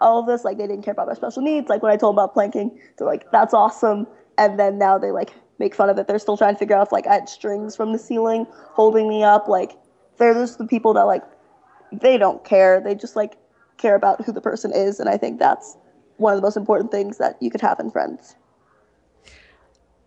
[0.00, 1.68] All of this, like they didn't care about my special needs.
[1.68, 4.06] Like when I told them about planking, they're like, "That's awesome,"
[4.38, 6.06] and then now they like make fun of it.
[6.06, 9.08] They're still trying to figure out if like I had strings from the ceiling holding
[9.08, 9.48] me up.
[9.48, 9.72] Like
[10.18, 11.22] they're just the people that like
[11.92, 12.80] they don't care.
[12.80, 13.36] They just like
[13.78, 15.76] care about who the person is, and I think that's
[16.16, 18.36] one of the most important things that you could have in friends.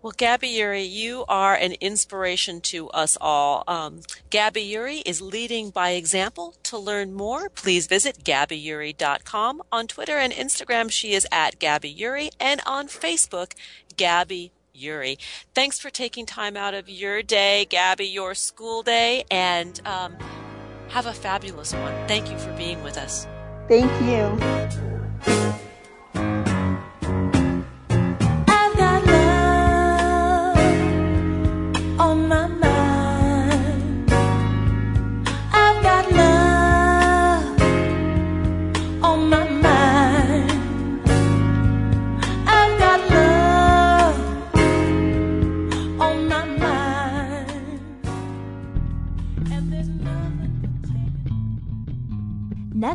[0.01, 3.65] Well, Gabby Ury, you are an inspiration to us all.
[3.67, 6.55] Um, Gabby Ury is leading by example.
[6.63, 9.62] To learn more, please visit GabbyUry.com.
[9.73, 13.51] On Twitter and Instagram, she is at Gabby Ury, and on Facebook,
[13.97, 15.19] Gabby Ury.
[15.53, 20.15] Thanks for taking time out of your day, Gabby, your school day, and um,
[20.88, 22.07] have a fabulous one.
[22.07, 23.27] Thank you for being with us.
[23.67, 24.98] Thank you.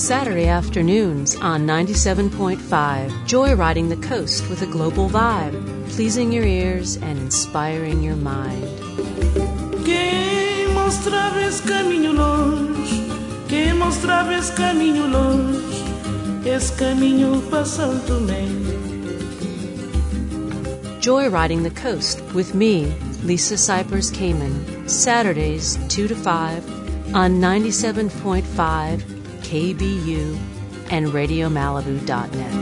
[0.00, 2.56] Saturday afternoons on 97.5,
[3.28, 5.52] joyriding the coast with a global vibe,
[5.90, 8.64] pleasing your ears and inspiring your mind.
[9.84, 13.04] Quem mostrava esse caminho longe,
[13.46, 15.84] quem mostrava esse caminho longe,
[16.46, 18.48] esse caminho para Santo Tomé.
[21.02, 22.86] Joyriding the coast with me,
[23.22, 29.19] Lisa Cypers Kamen, Saturdays 2 to 5 on 97.5
[29.50, 30.38] KBU
[30.92, 32.54] and RadioMalibu.net.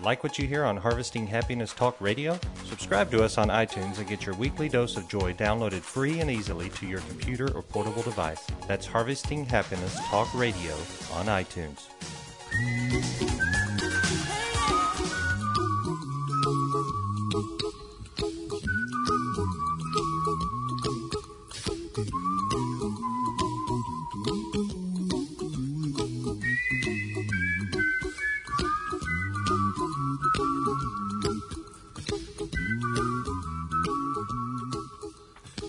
[0.00, 2.38] Like what you hear on Harvesting Happiness Talk Radio?
[2.66, 6.30] Subscribe to us on iTunes and get your weekly dose of joy downloaded free and
[6.30, 8.46] easily to your computer or portable device.
[8.68, 10.74] That's Harvesting Happiness Talk Radio
[11.14, 11.88] on iTunes.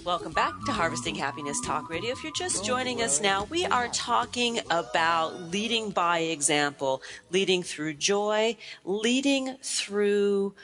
[0.10, 2.10] Welcome back to Harvesting Happiness Talk Radio.
[2.12, 7.94] If you're just joining us now, we are talking about leading by example, leading through
[7.94, 10.56] joy, leading through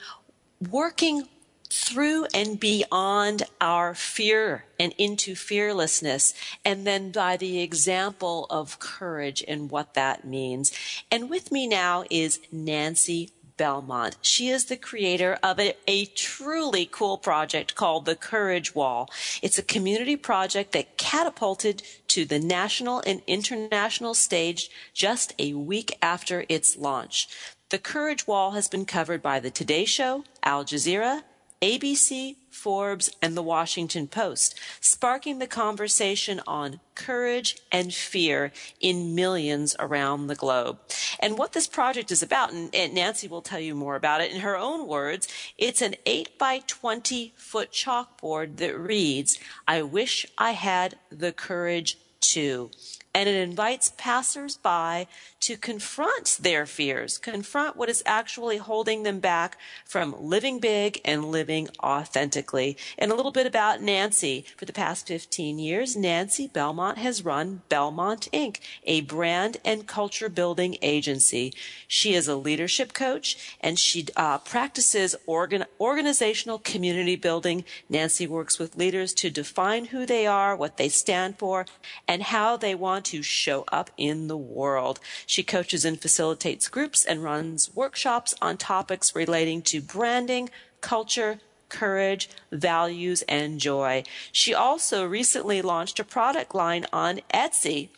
[0.72, 1.28] working
[1.70, 6.34] through and beyond our fear and into fearlessness,
[6.66, 10.72] and then by the example of courage and what that means.
[11.12, 14.18] And with me now is Nancy Belmont.
[14.22, 19.10] She is the creator of a, a, truly cool project called the Courage Wall.
[19.42, 25.98] It's a community project that catapulted to the national and international stage just a week
[26.02, 27.28] after its launch.
[27.70, 31.24] The Courage Wall has been covered by the Today Show, Al Jazeera,
[31.66, 39.76] ABC, Forbes, and the Washington Post, sparking the conversation on courage and fear in millions
[39.80, 40.78] around the globe.
[41.20, 44.42] And what this project is about, and, Nancy will tell you more about it in
[44.42, 50.52] her own words, it's an 8 by 20 foot chalkboard that reads, I wish I
[50.52, 52.70] had the courage to
[53.16, 55.08] and it invites passersby
[55.46, 61.24] to confront their fears, confront what is actually holding them back from living big and
[61.26, 62.76] living authentically.
[62.98, 64.44] And a little bit about Nancy.
[64.58, 70.30] For the past 15 years, Nancy Belmont has run Belmont Inc., a brand and culture
[70.30, 71.54] building agency.
[71.88, 77.66] She is a leadership coach and she uh, practices organ- organizational community building.
[77.88, 81.68] Nancy works with leaders to define who they are, what they stand for,
[82.08, 85.00] and how they want to show up in the world.
[85.44, 90.50] Coaches and facilitates groups and runs workshops on topics relating to branding,
[90.82, 94.04] culture, courage, values, and joy.
[94.32, 97.90] She also recently launched a product line on Etsy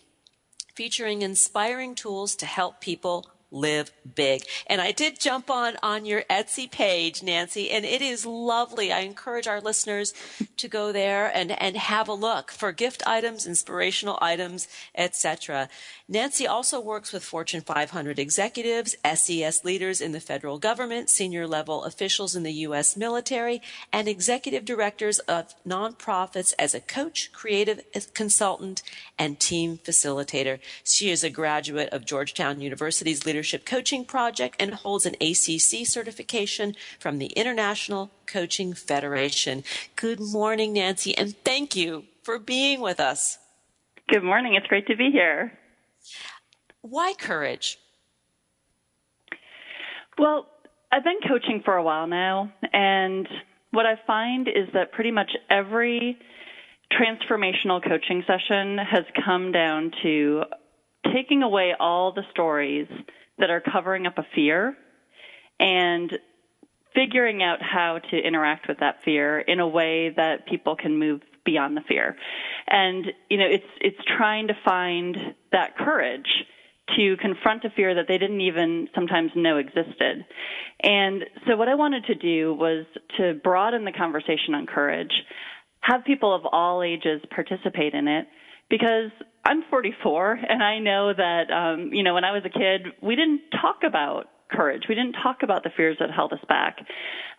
[0.74, 4.44] featuring inspiring tools to help people live big.
[4.68, 8.92] And I did jump on on your Etsy page, Nancy, and it is lovely.
[8.92, 10.14] I encourage our listeners
[10.58, 15.70] to go there and and have a look for gift items, inspirational items, etc.
[16.10, 21.84] Nancy also works with Fortune 500 executives, SES leaders in the federal government, senior level
[21.84, 22.98] officials in the U.S.
[22.98, 27.82] military, and executive directors of nonprofits as a coach, creative
[28.14, 28.82] consultant,
[29.18, 30.60] and team facilitator.
[30.84, 36.76] She is a graduate of Georgetown University's Leadership Coaching Project and holds an ACC certification
[37.00, 39.64] from the International Coaching Federation.
[39.96, 43.38] Good morning, Nancy, and thank you for being with us.
[44.10, 44.56] Good morning.
[44.56, 45.58] It's great to be here.
[46.82, 47.80] Why courage?
[50.18, 50.48] Well,
[50.92, 53.28] I've been coaching for a while now, and
[53.72, 56.18] what I find is that pretty much every
[56.92, 60.44] transformational coaching session has come down to
[61.14, 62.88] taking away all the stories
[63.40, 64.76] that are covering up a fear
[65.60, 66.12] and
[66.94, 71.22] figuring out how to interact with that fear in a way that people can move
[71.46, 72.16] beyond the fear.
[72.68, 75.16] And you know, it's it's trying to find
[75.52, 76.28] that courage
[76.96, 80.26] to confront a fear that they didn't even sometimes know existed.
[80.82, 82.86] And so what I wanted to do was
[83.18, 85.12] to broaden the conversation on courage,
[85.82, 88.28] have people of all ages participate in it,
[88.70, 89.12] because
[89.48, 93.16] I'm 44 and I know that, um, you know, when I was a kid, we
[93.16, 94.84] didn't talk about courage.
[94.90, 96.78] We didn't talk about the fears that held us back.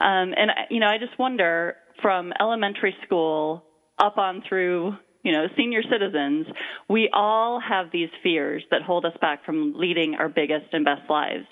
[0.01, 3.63] Um, and, you know, I just wonder from elementary school
[3.99, 4.95] up on through
[5.25, 6.47] you know, senior citizens,
[6.89, 11.03] we all have these fears that hold us back from leading our biggest and best
[11.11, 11.45] lives.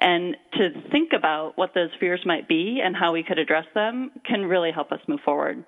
[0.00, 4.10] And to think about what those fears might be and how we could address them
[4.26, 5.64] can really help us move forward.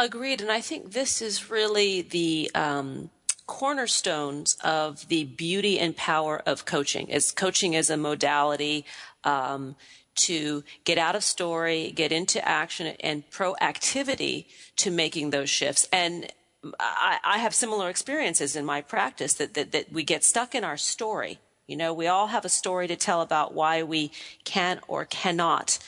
[0.00, 0.40] Agreed.
[0.40, 3.10] And I think this is really the, um,
[3.46, 8.84] cornerstones of the beauty and power of coaching as coaching as a modality
[9.24, 9.74] um,
[10.14, 14.46] to get out of story, get into action and proactivity
[14.76, 15.88] to making those shifts.
[15.92, 16.32] And
[16.78, 20.62] I, I have similar experiences in my practice that, that, that we get stuck in
[20.62, 21.40] our story.
[21.66, 24.12] You know, we all have a story to tell about why we
[24.44, 25.78] can or cannot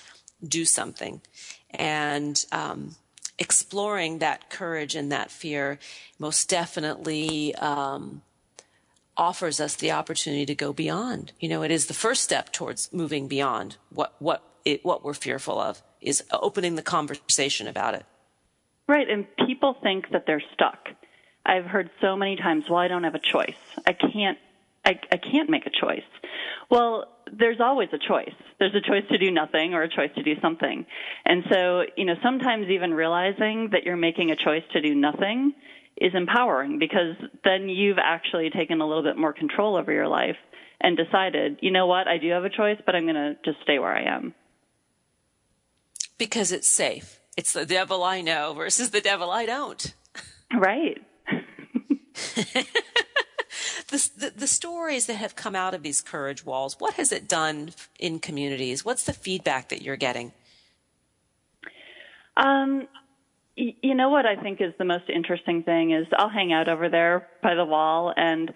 [0.47, 1.21] do something.
[1.71, 2.97] And um,
[3.39, 5.79] exploring that courage and that fear
[6.19, 8.23] most definitely um,
[9.17, 11.33] offers us the opportunity to go beyond.
[11.41, 15.15] You know, it is the first step towards moving beyond what what it, what we're
[15.15, 18.05] fearful of is opening the conversation about it.
[18.89, 20.89] Right, and people think that they're stuck.
[21.45, 23.57] I've heard so many times, "Well, I don't have a choice.
[23.87, 24.39] I can't
[24.85, 26.05] I, I can't make a choice."
[26.71, 28.35] Well, there's always a choice.
[28.59, 30.87] There's a choice to do nothing or a choice to do something.
[31.25, 35.53] And so, you know, sometimes even realizing that you're making a choice to do nothing
[35.97, 40.37] is empowering because then you've actually taken a little bit more control over your life
[40.81, 43.59] and decided, you know what, I do have a choice, but I'm going to just
[43.63, 44.35] stay where I am.
[46.19, 47.21] Because it's safe.
[47.37, 49.95] It's the devil I know versus the devil I don't.
[50.55, 50.99] Right.
[53.93, 57.73] the, the, stories that have come out of these courage walls, what has it done
[57.99, 58.85] in communities?
[58.85, 60.33] What's the feedback that you're getting?
[62.37, 62.89] Um,
[63.55, 66.89] you know what I think is the most interesting thing is I'll hang out over
[66.89, 68.53] there by the wall and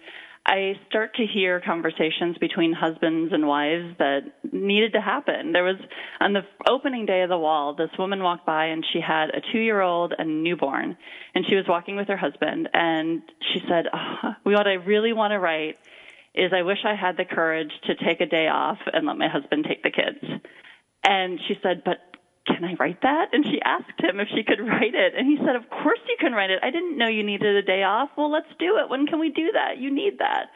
[0.49, 4.21] I start to hear conversations between husbands and wives that
[4.53, 5.51] needed to happen.
[5.53, 5.77] There was
[6.21, 9.41] on the opening day of the wall, this woman walked by and she had a
[9.53, 10.97] two year old and newborn
[11.35, 13.23] and she was walking with her husband and
[13.53, 15.79] she said, oh, what I really want to write
[16.33, 19.29] is I wish I had the courage to take a day off and let my
[19.29, 20.43] husband take the kids.
[21.03, 21.99] And she said, but
[22.47, 23.31] can I write that?
[23.33, 25.15] And she asked him if she could write it.
[25.17, 26.61] And he said, Of course you can write it.
[26.63, 28.11] I didn't know you needed a day off.
[28.17, 28.89] Well, let's do it.
[28.89, 29.79] When can we do that?
[29.79, 30.47] You need that.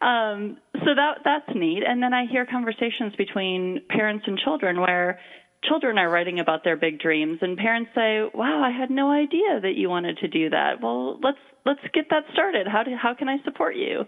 [0.00, 1.82] Um, so that that's neat.
[1.86, 5.18] And then I hear conversations between parents and children where
[5.64, 9.60] children are writing about their big dreams and parents say, "Wow, I had no idea
[9.60, 12.68] that you wanted to do that." Well, let's let's get that started.
[12.68, 14.04] How do how can I support you?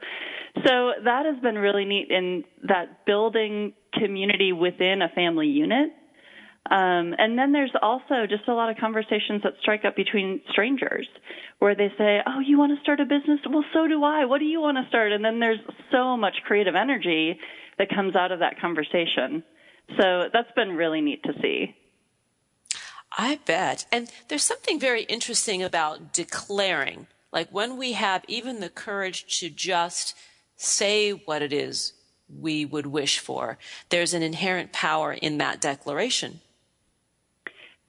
[0.64, 5.90] So that has been really neat in that building community within a family unit
[6.68, 11.08] um, and then there's also just a lot of conversations that strike up between strangers
[11.58, 13.40] where they say, Oh, you want to start a business?
[13.48, 14.26] Well, so do I.
[14.26, 15.12] What do you want to start?
[15.12, 15.58] And then there's
[15.90, 17.38] so much creative energy
[17.78, 19.42] that comes out of that conversation.
[19.98, 21.74] So that's been really neat to see.
[23.16, 23.86] I bet.
[23.90, 27.06] And there's something very interesting about declaring.
[27.32, 30.14] Like when we have even the courage to just
[30.56, 31.94] say what it is
[32.28, 33.58] we would wish for,
[33.88, 36.40] there's an inherent power in that declaration.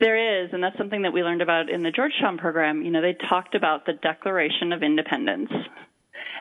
[0.01, 2.81] There is, and that's something that we learned about in the Georgetown program.
[2.81, 5.51] You know, they talked about the Declaration of Independence.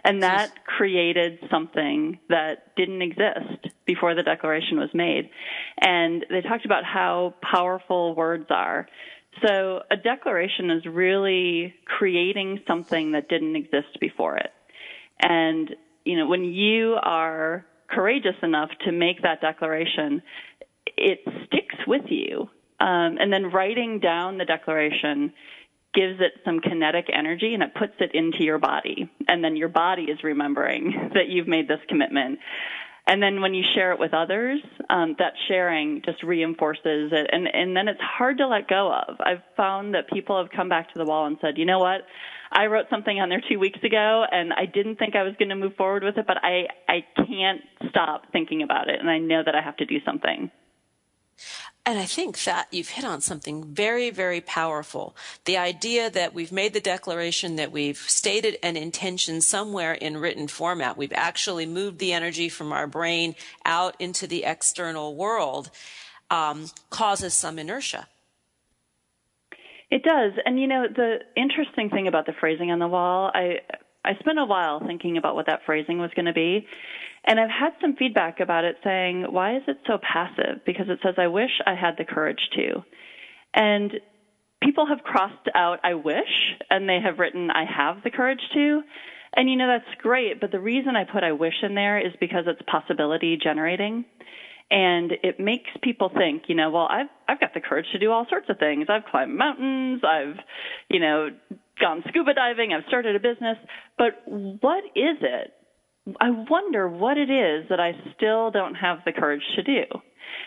[0.02, 5.28] And that created something that didn't exist before the declaration was made.
[5.78, 8.88] And they talked about how powerful words are.
[9.46, 14.52] So a declaration is really creating something that didn't exist before it.
[15.20, 20.22] And, you know, when you are courageous enough to make that declaration,
[20.96, 22.48] it sticks with you.
[22.80, 25.32] Um, and then writing down the declaration
[25.94, 29.10] gives it some kinetic energy and it puts it into your body.
[29.28, 32.38] And then your body is remembering that you've made this commitment.
[33.06, 37.30] And then when you share it with others, um, that sharing just reinforces it.
[37.32, 39.16] And, and then it's hard to let go of.
[39.20, 42.02] I've found that people have come back to the wall and said, you know what?
[42.52, 45.48] I wrote something on there two weeks ago and I didn't think I was going
[45.48, 49.00] to move forward with it, but I, I can't stop thinking about it.
[49.00, 50.50] And I know that I have to do something.
[51.86, 55.16] And I think that you've hit on something very, very powerful.
[55.46, 60.46] The idea that we've made the declaration, that we've stated an intention somewhere in written
[60.46, 60.98] format.
[60.98, 65.70] We've actually moved the energy from our brain out into the external world,
[66.30, 68.06] um, causes some inertia.
[69.90, 70.32] It does.
[70.44, 73.60] And you know, the interesting thing about the phrasing on the wall, I,
[74.04, 76.66] I spent a while thinking about what that phrasing was going to be.
[77.24, 80.64] And I've had some feedback about it saying, why is it so passive?
[80.64, 82.82] Because it says, I wish I had the courage to.
[83.54, 83.92] And
[84.62, 88.82] people have crossed out, I wish, and they have written, I have the courage to.
[89.34, 90.40] And you know, that's great.
[90.40, 94.04] But the reason I put I wish in there is because it's possibility generating.
[94.70, 98.12] And it makes people think, you know, well, I've, I've got the courage to do
[98.12, 98.86] all sorts of things.
[98.88, 100.02] I've climbed mountains.
[100.04, 100.36] I've,
[100.88, 101.30] you know,
[101.80, 102.72] gone scuba diving.
[102.72, 103.56] I've started a business.
[103.98, 105.52] But what is it
[106.20, 109.84] I wonder what it is that I still don't have the courage to do.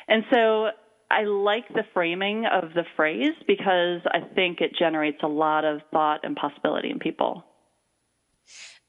[0.07, 0.69] And so
[1.11, 5.81] I like the framing of the phrase because I think it generates a lot of
[5.91, 7.45] thought and possibility in people.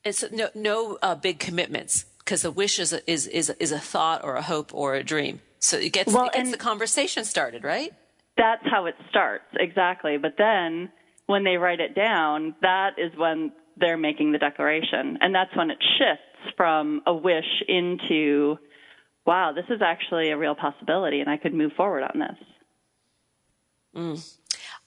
[0.05, 3.79] It's no no uh, big commitments because a wish is a, is is is a
[3.79, 5.41] thought or a hope or a dream.
[5.59, 7.93] So it gets well, it gets the conversation started, right?
[8.37, 10.19] That's how it starts exactly.
[10.19, 10.91] But then
[11.27, 15.71] when they write it down, that is when they're making the declaration, and that's when
[15.71, 18.59] it shifts from a wish into,
[19.27, 22.39] wow, this is actually a real possibility and I could move forward on this.
[23.97, 24.37] Mm.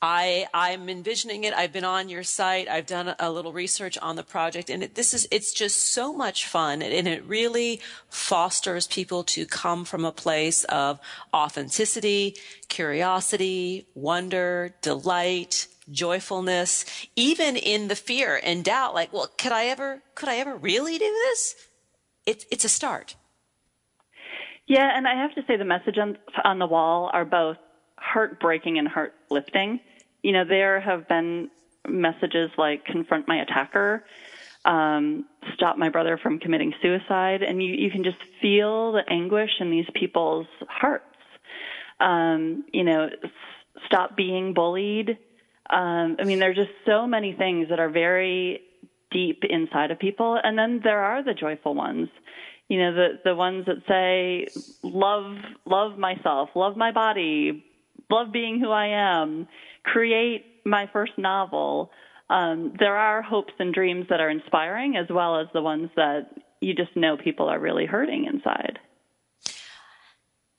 [0.02, 1.54] I I'm envisioning it.
[1.54, 2.68] I've been on your site.
[2.68, 6.14] I've done a little research on the project, and it, this is it's just so
[6.14, 11.00] much fun, and it really fosters people to come from a place of
[11.34, 12.36] authenticity,
[12.70, 16.86] curiosity, wonder, delight, joyfulness,
[17.16, 20.98] even in the fear and doubt, like, well, could I ever, could I ever really
[20.98, 21.56] do this?
[22.26, 23.16] It's, it's a start.
[24.68, 27.58] Yeah, and I have to say the message on, on the wall are both
[27.98, 29.80] heartbreaking and heart lifting.
[30.22, 31.50] You know, there have been
[31.88, 34.04] messages like confront my attacker,
[34.66, 39.52] um, stop my brother from committing suicide, and you, you can just feel the anguish
[39.62, 41.06] in these people's hearts.
[42.00, 43.10] Um, you know,
[43.86, 45.18] stop being bullied.
[45.70, 48.62] Um, I mean, there's just so many things that are very
[49.12, 50.40] deep inside of people.
[50.42, 52.10] And then there are the joyful ones.
[52.70, 54.48] You know, the, the ones that say,
[54.84, 57.64] love, love myself, love my body,
[58.10, 59.48] love being who I am,
[59.84, 61.92] create my first novel.
[62.30, 66.30] Um, there are hopes and dreams that are inspiring as well as the ones that
[66.60, 68.80] you just know people are really hurting inside.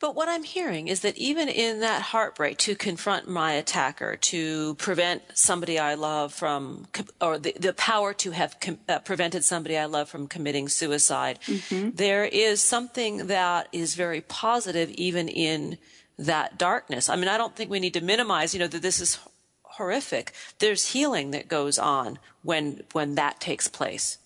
[0.01, 4.75] But what I'm hearing is that even in that heartbreak to confront my attacker, to
[4.77, 6.87] prevent somebody I love from,
[7.21, 11.41] or the, the power to have com- uh, prevented somebody I love from committing suicide,
[11.47, 11.91] mm-hmm.
[11.95, 15.79] there is something that is very positive even in
[16.17, 17.09] that darkness.
[17.09, 19.19] I mean, I don't think we need to minimize, you know, that this is
[19.63, 20.33] horrific.
[20.61, 24.19] There's healing that goes on when, when that takes place.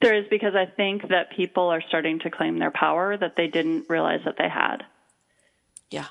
[0.00, 3.46] There is because I think that people are starting to claim their power that they
[3.46, 4.84] didn't realize that they had.
[5.90, 6.06] Yeah.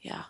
[0.00, 0.24] Yeah.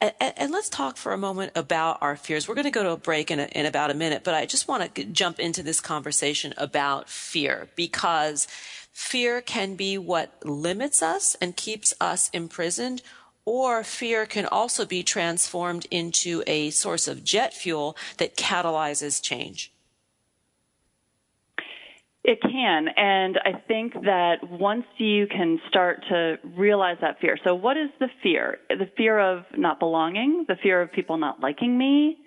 [0.00, 2.46] And, and, let's talk for a moment about our fears.
[2.46, 4.46] We're going to go to a break in, a, in about a minute, but I
[4.46, 8.46] just want to jump into this conversation about fear because
[8.92, 13.02] fear can be what limits us and keeps us imprisoned,
[13.44, 19.72] or fear can also be transformed into a source of jet fuel that catalyzes change.
[22.28, 22.88] It can.
[22.94, 27.38] And I think that once you can start to realize that fear.
[27.42, 28.58] So what is the fear?
[28.68, 32.18] The fear of not belonging, the fear of people not liking me,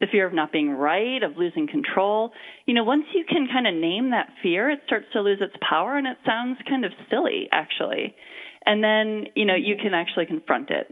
[0.00, 2.32] the fear of not being right, of losing control.
[2.64, 5.54] You know, once you can kind of name that fear, it starts to lose its
[5.68, 8.14] power and it sounds kind of silly actually.
[8.64, 10.86] And then, you know, you can actually confront it.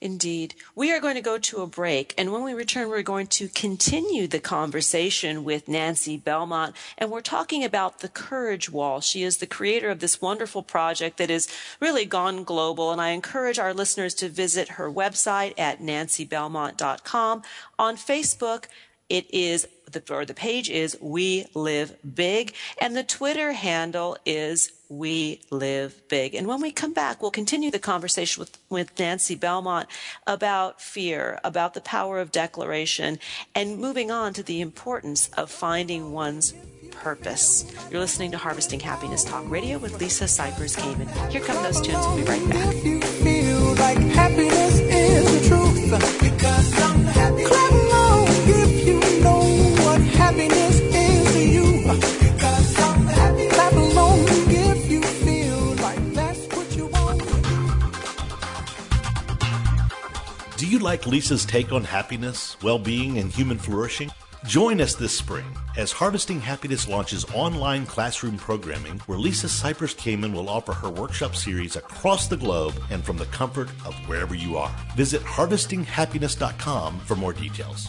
[0.00, 0.54] Indeed.
[0.74, 3.48] We are going to go to a break, and when we return, we're going to
[3.48, 9.00] continue the conversation with Nancy Belmont, and we're talking about the Courage Wall.
[9.00, 11.48] She is the creator of this wonderful project that has
[11.80, 17.42] really gone global, and I encourage our listeners to visit her website at nancybelmont.com.
[17.78, 18.64] On Facebook,
[19.14, 24.72] it is the, or the page is We Live Big, and the Twitter handle is
[24.88, 26.34] We Live Big.
[26.34, 29.88] And when we come back, we'll continue the conversation with, with Nancy Belmont
[30.26, 33.20] about fear, about the power of declaration,
[33.54, 36.52] and moving on to the importance of finding one's
[36.90, 37.64] purpose.
[37.92, 41.30] You're listening to Harvesting Happiness Talk Radio with Lisa Cypers Kamen.
[41.30, 42.04] Here come those tunes.
[42.04, 42.74] We'll be right back.
[60.56, 64.10] Do you like Lisa's take on happiness, well being, and human flourishing?
[64.46, 65.44] Join us this spring
[65.76, 71.34] as Harvesting Happiness launches online classroom programming where Lisa Cypers Kamen will offer her workshop
[71.34, 74.74] series across the globe and from the comfort of wherever you are.
[74.96, 77.88] Visit harvestinghappiness.com for more details.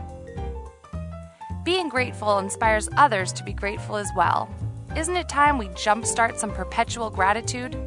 [1.63, 4.49] Being grateful inspires others to be grateful as well.
[4.97, 7.77] Isn't it time we jumpstart some perpetual gratitude?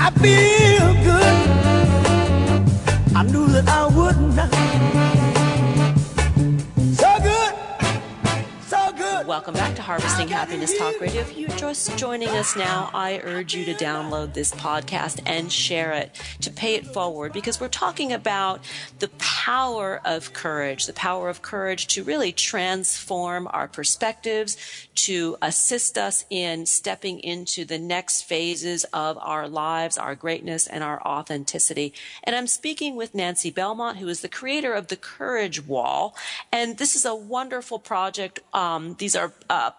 [0.00, 1.69] I feel good.
[3.20, 4.50] I knew that I would not.
[9.26, 11.20] Welcome back to Harvesting Happiness Talk Radio.
[11.20, 15.92] If you're just joining us now, I urge you to download this podcast and share
[15.92, 18.64] it, to pay it forward, because we're talking about
[18.98, 24.56] the power of courage, the power of courage to really transform our perspectives,
[25.04, 30.84] to assist us in stepping into the next phases of our lives, our greatness, and
[30.84, 31.92] our authenticity.
[32.24, 36.14] And I'm speaking with Nancy Belmont, who is the creator of the Courage Wall.
[36.52, 38.40] And this is a wonderful project.
[38.52, 39.70] Um, these are uh,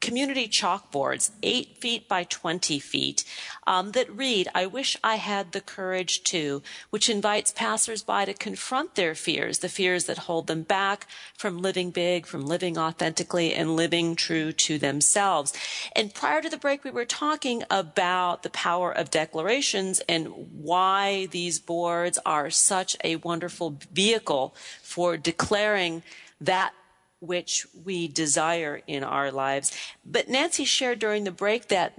[0.00, 3.24] community chalkboards, eight feet by 20 feet,
[3.66, 8.94] um, that read, I wish I had the courage to, which invites passersby to confront
[8.94, 11.06] their fears, the fears that hold them back
[11.36, 15.52] from living big, from living authentically, and living true to themselves.
[15.94, 21.26] And prior to the break, we were talking about the power of declarations and why
[21.26, 26.02] these boards are such a wonderful vehicle for declaring
[26.40, 26.72] that
[27.26, 29.76] which we desire in our lives.
[30.04, 31.94] But Nancy shared during the break that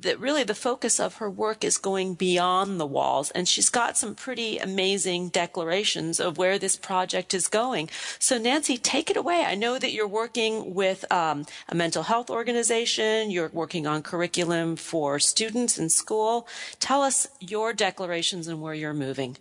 [0.00, 3.96] that really the focus of her work is going beyond the walls and she's got
[3.96, 7.88] some pretty amazing declarations of where this project is going.
[8.18, 9.44] So Nancy, take it away.
[9.46, 13.30] I know that you're working with um, a mental health organization.
[13.30, 16.48] You're working on curriculum for students in school.
[16.80, 19.36] Tell us your declarations and where you're moving.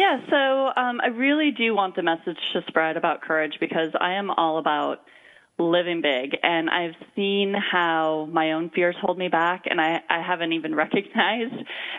[0.00, 4.14] Yeah, so um, I really do want the message to spread about courage because I
[4.14, 5.02] am all about
[5.58, 10.22] living big and I've seen how my own fears hold me back and I, I
[10.22, 11.52] haven't even recognized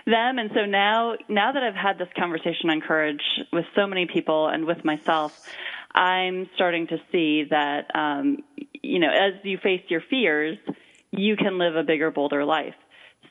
[0.08, 0.40] them.
[0.40, 3.22] And so now, now that I've had this conversation on courage
[3.54, 5.40] with so many people and with myself,
[5.94, 8.40] I'm starting to see that, um,
[8.82, 10.58] you know, as you face your fears,
[11.12, 12.74] you can live a bigger, bolder life.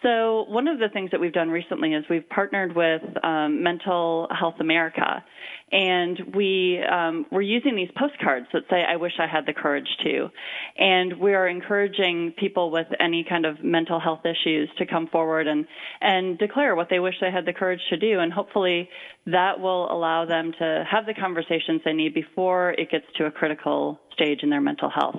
[0.02, 4.28] So one of the things that we've done recently is we've partnered with um, Mental
[4.30, 5.22] Health America,
[5.72, 9.88] and we um, we're using these postcards that say "I wish I had the courage
[10.04, 10.28] to,"
[10.76, 15.46] and we are encouraging people with any kind of mental health issues to come forward
[15.46, 15.66] and
[16.00, 18.88] and declare what they wish they had the courage to do, and hopefully
[19.26, 23.30] that will allow them to have the conversations they need before it gets to a
[23.30, 25.16] critical stage in their mental health.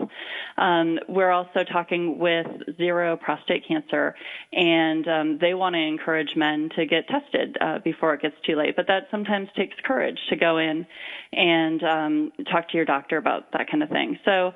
[0.58, 2.46] Um, we're also talking with
[2.78, 4.16] Zero Prostate Cancer,
[4.52, 8.56] and um, they want to encourage men to get tested uh, before it gets too
[8.56, 8.76] late.
[8.76, 10.86] But that sometimes takes courage to go in
[11.32, 14.20] and um, talk to your doctor about that kind of thing.
[14.26, 14.52] So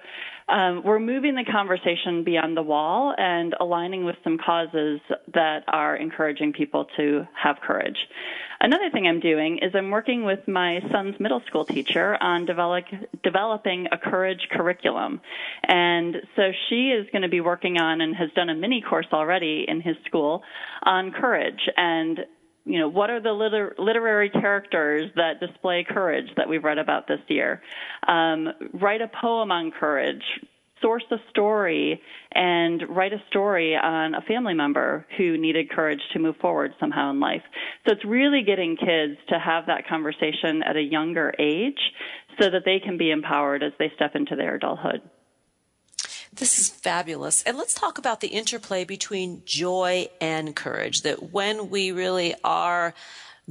[0.47, 4.99] um, we're moving the conversation beyond the wall and aligning with some causes
[5.33, 7.97] that are encouraging people to have courage.
[8.59, 12.85] Another thing I'm doing is I'm working with my son's middle school teacher on develop,
[13.23, 15.19] developing a courage curriculum.
[15.63, 19.07] And so she is going to be working on and has done a mini course
[19.11, 20.43] already in his school
[20.83, 22.19] on courage and
[22.65, 27.07] you know, what are the liter- literary characters that display courage that we've read about
[27.07, 27.61] this year?
[28.07, 30.23] Um, write a poem on courage.
[30.81, 32.01] Source a story
[32.33, 37.11] and write a story on a family member who needed courage to move forward somehow
[37.11, 37.43] in life.
[37.87, 41.79] So it's really getting kids to have that conversation at a younger age
[42.39, 45.01] so that they can be empowered as they step into their adulthood.
[46.35, 47.43] This is fabulous.
[47.43, 51.03] And let's talk about the interplay between joy and courage.
[51.03, 52.93] That when we really are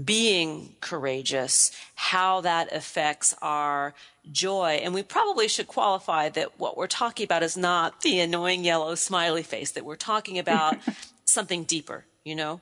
[0.02, 3.94] being courageous, how that affects our
[4.30, 4.80] joy.
[4.82, 8.96] And we probably should qualify that what we're talking about is not the annoying yellow
[8.96, 10.76] smiley face, that we're talking about
[11.24, 12.60] something deeper, you know?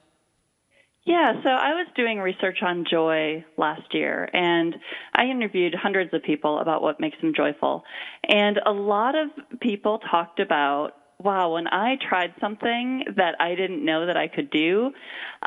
[1.04, 4.76] Yeah, so I was doing research on joy last year and
[5.14, 7.82] I interviewed hundreds of people about what makes them joyful.
[8.28, 9.30] And a lot of
[9.60, 14.48] people talked about, wow, when I tried something that I didn't know that I could
[14.50, 14.92] do,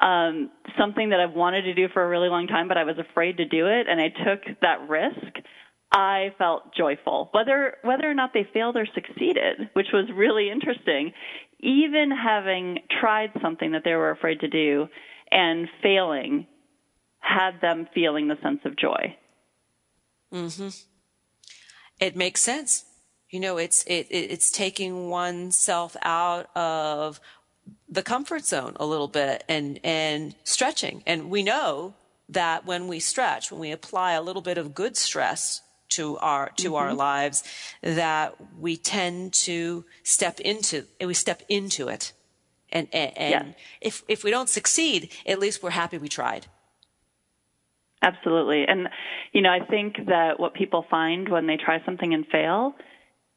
[0.01, 2.97] um, something that I've wanted to do for a really long time, but I was
[2.97, 5.37] afraid to do it and I took that risk,
[5.93, 7.29] I felt joyful.
[7.31, 11.13] Whether whether or not they failed or succeeded, which was really interesting,
[11.61, 14.89] even having tried something that they were afraid to do
[15.31, 16.47] and failing
[17.19, 19.15] had them feeling the sense of joy.
[20.31, 20.85] Mhm.
[21.99, 22.85] It makes sense.
[23.29, 27.19] You know, it's it, it's taking oneself out of
[27.89, 31.03] the comfort zone a little bit and and stretching.
[31.05, 31.95] And we know
[32.29, 36.51] that when we stretch, when we apply a little bit of good stress to our
[36.57, 36.75] to mm-hmm.
[36.75, 37.43] our lives,
[37.81, 42.13] that we tend to step into we step into it
[42.75, 43.53] and, and, and yeah.
[43.79, 46.47] if, if we don't succeed, at least we're happy we tried.
[48.01, 48.65] Absolutely.
[48.67, 48.89] And,
[49.31, 52.75] you know, I think that what people find when they try something and fail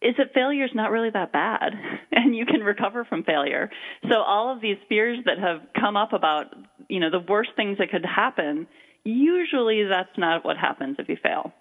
[0.03, 1.72] is that failure is not really that bad
[2.12, 3.70] and you can recover from failure.
[4.11, 6.47] So all of these fears that have come up about,
[6.89, 8.66] you know, the worst things that could happen,
[9.05, 11.53] usually that's not what happens if you fail.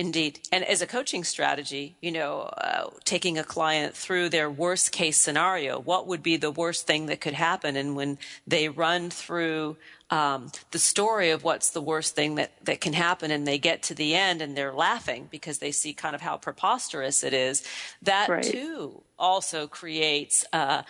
[0.00, 0.40] Indeed.
[0.50, 5.18] And as a coaching strategy, you know, uh, taking a client through their worst case
[5.18, 7.76] scenario, what would be the worst thing that could happen?
[7.76, 9.76] And when they run through
[10.08, 13.82] um, the story of what's the worst thing that, that can happen and they get
[13.84, 17.62] to the end and they're laughing because they see kind of how preposterous it is,
[18.00, 18.42] that right.
[18.42, 20.82] too also creates uh,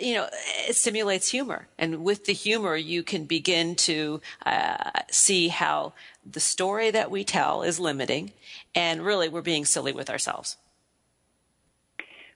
[0.00, 0.28] you know,
[0.68, 1.68] it stimulates humor.
[1.78, 5.92] And with the humor, you can begin to uh, see how
[6.24, 8.32] the story that we tell is limiting
[8.74, 10.56] and really we're being silly with ourselves.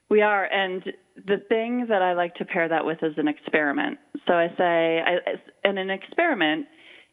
[0.09, 0.83] We are, and
[1.15, 3.97] the thing that I like to pair that with is an experiment.
[4.27, 5.01] So I say,
[5.63, 6.67] in an experiment,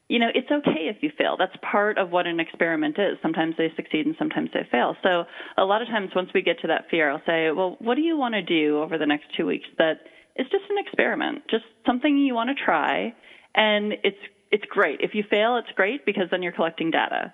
[0.08, 1.36] you know, it's okay if you fail.
[1.38, 3.16] That's part of what an experiment is.
[3.22, 4.94] Sometimes they succeed and sometimes they fail.
[5.02, 5.24] So
[5.56, 8.02] a lot of times once we get to that fear, I'll say, well, what do
[8.02, 10.00] you want to do over the next two weeks that
[10.36, 13.14] is just an experiment, just something you want to try.
[13.54, 14.18] And it's,
[14.52, 15.00] it's great.
[15.00, 17.32] If you fail, it's great because then you're collecting data.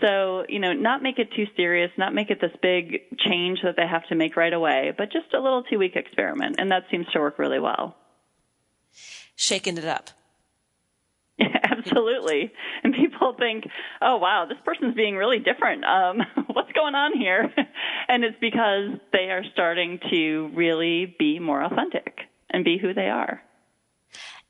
[0.00, 3.76] So, you know, not make it too serious, not make it this big change that
[3.76, 6.56] they have to make right away, but just a little two week experiment.
[6.58, 7.96] And that seems to work really well.
[9.36, 10.10] Shaking it up.
[11.40, 12.52] Absolutely.
[12.82, 13.64] And people think,
[14.02, 15.84] oh, wow, this person's being really different.
[15.84, 16.18] Um,
[16.52, 17.52] what's going on here?
[18.08, 22.18] and it's because they are starting to really be more authentic
[22.50, 23.40] and be who they are.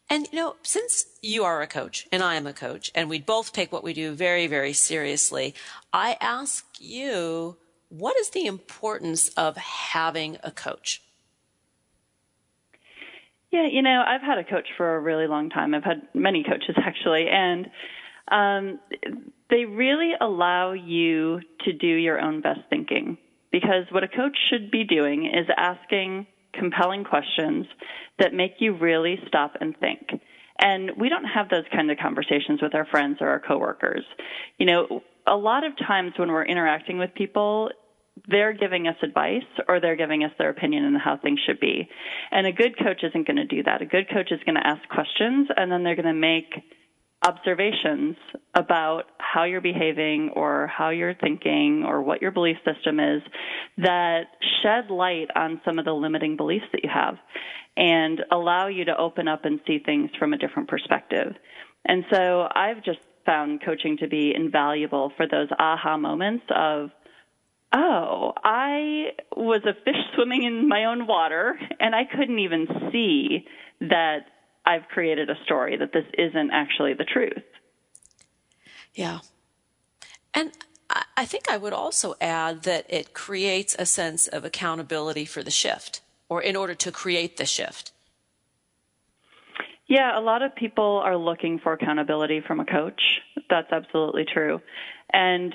[0.09, 3.19] And you know, since you are a coach and I am a coach and we
[3.19, 5.55] both take what we do very, very seriously,
[5.93, 7.57] I ask you,
[7.89, 11.03] what is the importance of having a coach?
[13.51, 15.75] Yeah, you know, I've had a coach for a really long time.
[15.75, 17.71] I've had many coaches actually, and
[18.29, 18.81] um,
[19.51, 23.19] they really allow you to do your own best thinking.
[23.53, 26.27] Because what a coach should be doing is asking
[26.59, 27.67] compelling questions
[28.19, 30.21] that make you really stop and think.
[30.59, 34.05] And we don't have those kind of conversations with our friends or our coworkers.
[34.59, 37.71] You know, a lot of times when we're interacting with people,
[38.29, 41.89] they're giving us advice or they're giving us their opinion on how things should be.
[42.31, 43.83] And a good coach isn't going to do that.
[43.83, 46.55] A good coach is going to ask questions and then they're going to make
[47.25, 48.17] observations
[48.55, 53.23] about how you're behaving or how you're thinking or what your belief system is
[53.79, 54.25] that
[54.63, 57.17] shed light on some of the limiting beliefs that you have
[57.77, 61.35] and allow you to open up and see things from a different perspective.
[61.85, 66.91] And so I've just found coaching to be invaluable for those aha moments of,
[67.75, 73.45] oh, I was a fish swimming in my own water and I couldn't even see
[73.81, 74.27] that
[74.67, 77.45] I've created a story that this isn't actually the truth.
[78.95, 79.21] Yeah.
[80.35, 80.53] And
[81.17, 85.51] I think I would also add that it creates a sense of accountability for the
[85.51, 87.93] shift or in order to create the shift.
[89.89, 93.21] Yeah, a lot of people are looking for accountability from a coach.
[93.49, 94.61] That's absolutely true.
[95.13, 95.55] And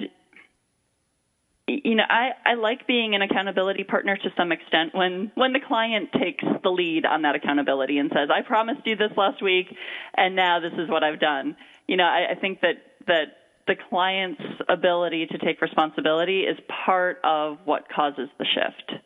[1.83, 5.59] you know, I, I like being an accountability partner to some extent when, when the
[5.59, 9.67] client takes the lead on that accountability and says, I promised you this last week
[10.15, 11.55] and now this is what I've done.
[11.87, 12.75] You know, I, I think that,
[13.07, 13.25] that
[13.67, 19.03] the client's ability to take responsibility is part of what causes the shift.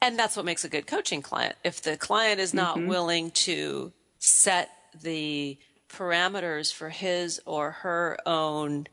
[0.00, 1.56] And that's what makes a good coaching client.
[1.64, 2.88] If the client is not mm-hmm.
[2.88, 4.70] willing to set
[5.00, 5.58] the
[5.88, 8.86] parameters for his or her own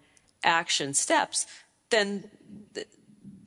[0.43, 1.45] action steps,
[1.89, 2.29] then
[2.73, 2.85] the,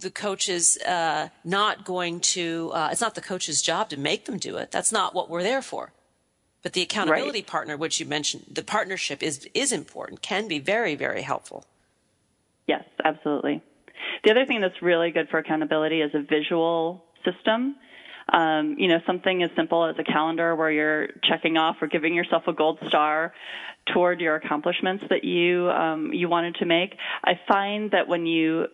[0.00, 4.24] the coach is uh, not going to, uh, it's not the coach's job to make
[4.24, 4.70] them do it.
[4.70, 5.92] That's not what we're there for.
[6.62, 7.46] But the accountability right.
[7.46, 11.64] partner, which you mentioned, the partnership is, is important, can be very, very helpful.
[12.66, 13.62] Yes, absolutely.
[14.24, 17.76] The other thing that's really good for accountability is a visual system.
[18.30, 22.14] Um, you know, something as simple as a calendar where you're checking off or giving
[22.14, 23.32] yourself a gold star
[23.92, 26.94] toward your accomplishments that you um, you wanted to make.
[27.24, 28.66] I find that when you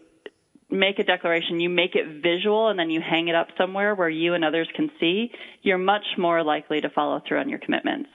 [0.70, 4.08] make a declaration, you make it visual and then you hang it up somewhere where
[4.08, 5.30] you and others can see,
[5.62, 8.08] you're much more likely to follow through on your commitments.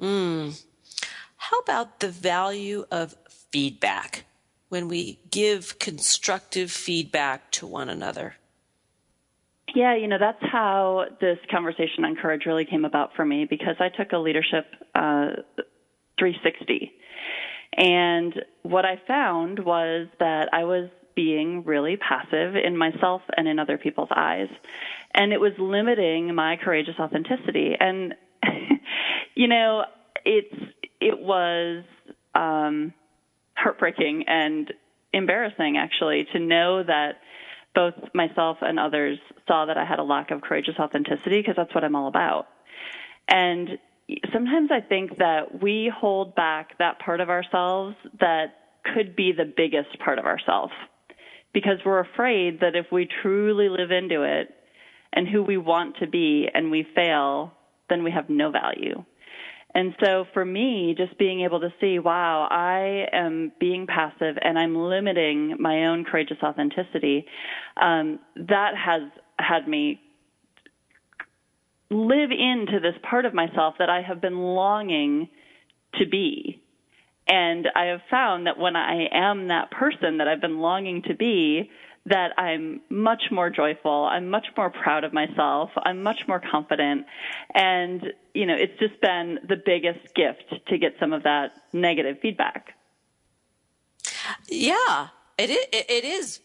[0.00, 0.62] Mm.
[1.36, 3.14] How about the value of
[3.50, 4.24] feedback
[4.68, 8.36] when we give constructive feedback to one another?
[9.74, 13.76] Yeah, you know, that's how this conversation on courage really came about for me because
[13.80, 15.30] I took a leadership uh,
[16.22, 16.92] 360.
[17.76, 23.58] And what I found was that I was being really passive in myself and in
[23.58, 24.48] other people's eyes.
[25.12, 27.74] And it was limiting my courageous authenticity.
[27.78, 28.14] And,
[29.34, 29.84] you know,
[30.24, 30.54] it's,
[31.00, 31.82] it was,
[32.36, 32.94] um,
[33.56, 34.72] heartbreaking and
[35.12, 37.16] embarrassing actually to know that
[37.74, 39.18] both myself and others
[39.48, 42.46] saw that I had a lack of courageous authenticity because that's what I'm all about.
[43.28, 43.78] And
[44.32, 48.54] sometimes I think that we hold back that part of ourselves that
[48.94, 50.72] could be the biggest part of ourselves
[51.52, 54.48] because we're afraid that if we truly live into it
[55.12, 57.52] and who we want to be and we fail,
[57.88, 59.04] then we have no value.
[59.74, 64.58] And so for me, just being able to see, wow, I am being passive and
[64.58, 67.24] I'm limiting my own courageous authenticity,
[67.80, 69.02] um, that has
[69.38, 70.00] had me
[71.92, 75.28] live into this part of myself that I have been longing
[75.94, 76.62] to be.
[77.28, 81.14] And I have found that when I am that person that I've been longing to
[81.14, 81.70] be,
[82.06, 84.06] that I'm much more joyful.
[84.10, 85.70] I'm much more proud of myself.
[85.76, 87.06] I'm much more confident.
[87.54, 92.18] And, you know, it's just been the biggest gift to get some of that negative
[92.20, 92.74] feedback.
[94.48, 96.40] Yeah, it is, it is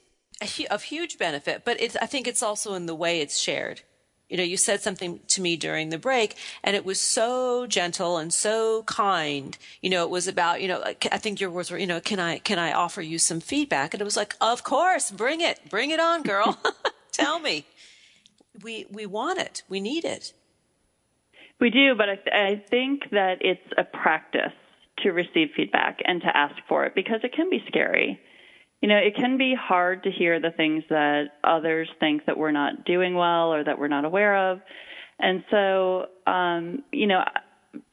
[0.70, 3.82] of huge benefit, but it's, I think it's also in the way it's shared.
[4.30, 8.18] You know, you said something to me during the break and it was so gentle
[8.18, 9.58] and so kind.
[9.82, 12.20] You know, it was about, you know, I think your words were, you know, can
[12.20, 13.94] I, can I offer you some feedback?
[13.94, 16.60] And it was like, of course, bring it, bring it on, girl.
[17.12, 17.66] Tell me.
[18.64, 19.64] We, we want it.
[19.70, 20.34] We need it.
[21.60, 24.54] We do, but I, th- I think that it's a practice
[25.00, 28.20] to receive feedback and to ask for it because it can be scary
[28.82, 32.52] you know, it can be hard to hear the things that others think that we're
[32.52, 34.60] not doing well or that we're not aware of.
[35.20, 37.22] And so, um, you know,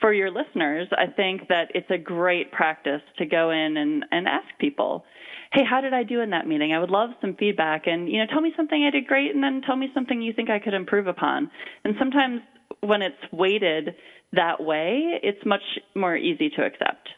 [0.01, 4.29] for your listeners, I think that it's a great practice to go in and, and
[4.29, 5.05] ask people,
[5.53, 6.73] hey, how did I do in that meeting?
[6.73, 7.87] I would love some feedback.
[7.87, 10.33] And, you know, tell me something I did great and then tell me something you
[10.33, 11.51] think I could improve upon.
[11.85, 12.41] And sometimes
[12.81, 13.95] when it's weighted
[14.33, 15.63] that way, it's much
[15.95, 17.09] more easy to accept.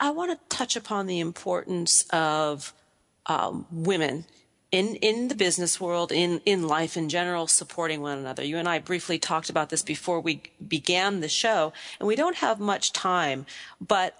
[0.00, 2.72] I, want to touch upon the importance of
[3.26, 4.24] um, women
[4.72, 8.44] in in the business world, in in life in general, supporting one another.
[8.44, 12.36] You and I briefly talked about this before we began the show, and we don't
[12.36, 13.46] have much time,
[13.80, 14.16] but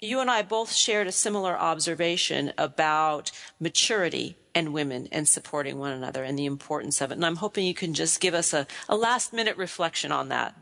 [0.00, 5.92] you and I both shared a similar observation about maturity and women and supporting one
[5.92, 7.14] another and the importance of it.
[7.14, 10.56] And I'm hoping you can just give us a, a last minute reflection on that.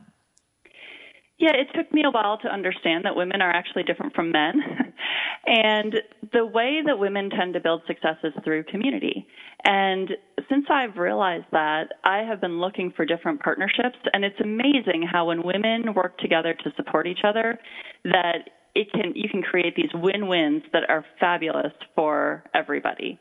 [1.38, 4.54] Yeah, it took me a while to understand that women are actually different from men.
[5.46, 5.94] and
[6.32, 9.24] the way that women tend to build success is through community.
[9.64, 10.10] And
[10.48, 15.28] since I've realized that, I have been looking for different partnerships and it's amazing how
[15.28, 17.58] when women work together to support each other
[18.04, 23.18] that it can you can create these win-wins that are fabulous for everybody.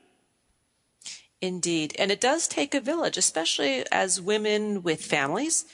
[1.39, 1.95] Indeed.
[1.99, 5.65] And it does take a village, especially as women with families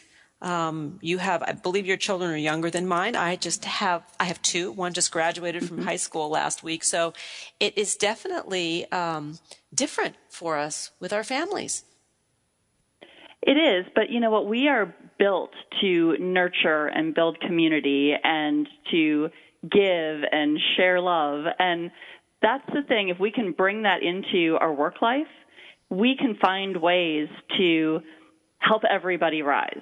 [0.43, 3.15] um, you have, I believe your children are younger than mine.
[3.15, 4.71] I just have, I have two.
[4.71, 5.87] One just graduated from mm-hmm.
[5.87, 6.83] high school last week.
[6.83, 7.13] So
[7.59, 9.39] it is definitely um,
[9.73, 11.85] different for us with our families.
[13.41, 14.47] It is, but you know what?
[14.47, 19.29] We are built to nurture and build community and to
[19.63, 21.45] give and share love.
[21.59, 21.91] And
[22.41, 23.09] that's the thing.
[23.09, 25.27] If we can bring that into our work life,
[25.89, 28.01] we can find ways to
[28.59, 29.81] help everybody rise.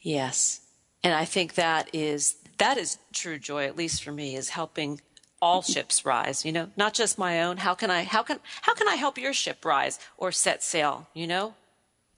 [0.00, 0.60] Yes.
[1.04, 5.00] And I think that is that is true joy, at least for me, is helping
[5.40, 7.56] all ships rise, you know, not just my own.
[7.58, 11.08] How can I how can how can I help your ship rise or set sail,
[11.14, 11.54] you know?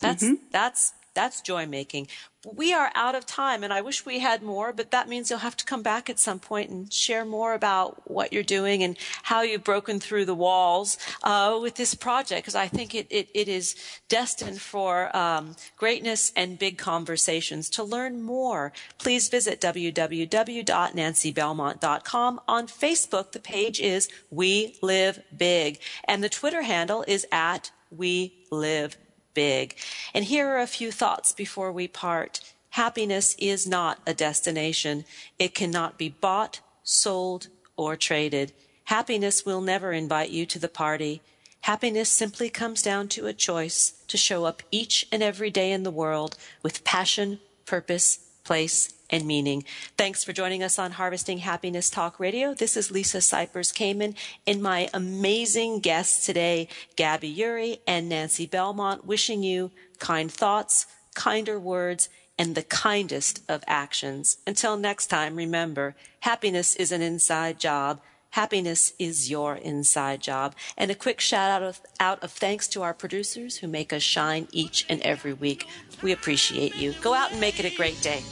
[0.00, 0.34] That's mm-hmm.
[0.50, 2.08] that's that's joy making.
[2.44, 5.38] We are out of time and I wish we had more, but that means you'll
[5.38, 8.98] have to come back at some point and share more about what you're doing and
[9.22, 13.30] how you've broken through the walls uh, with this project because I think it, it,
[13.32, 13.74] it is
[14.08, 17.70] destined for um, greatness and big conversations.
[17.70, 22.40] To learn more, please visit www.nancybelmont.com.
[22.46, 28.44] On Facebook, the page is We Live Big and the Twitter handle is at We
[28.50, 28.98] Live
[29.34, 29.76] big.
[30.14, 32.40] And here are a few thoughts before we part.
[32.70, 35.04] Happiness is not a destination.
[35.38, 38.52] It cannot be bought, sold, or traded.
[38.84, 41.22] Happiness will never invite you to the party.
[41.62, 45.82] Happiness simply comes down to a choice to show up each and every day in
[45.82, 49.64] the world with passion, purpose, place, and meaning.
[49.96, 52.54] Thanks for joining us on Harvesting Happiness Talk Radio.
[52.54, 54.14] This is Lisa Cypers Kamen
[54.46, 61.58] and my amazing guests today, Gabby Ury and Nancy Belmont, wishing you kind thoughts, kinder
[61.58, 64.38] words, and the kindest of actions.
[64.46, 68.00] Until next time, remember, happiness is an inside job.
[68.34, 70.56] Happiness is your inside job.
[70.76, 74.02] And a quick shout out of, out of thanks to our producers who make us
[74.02, 75.68] shine each and every week.
[76.02, 76.94] We appreciate you.
[77.00, 78.24] Go out and make it a great day.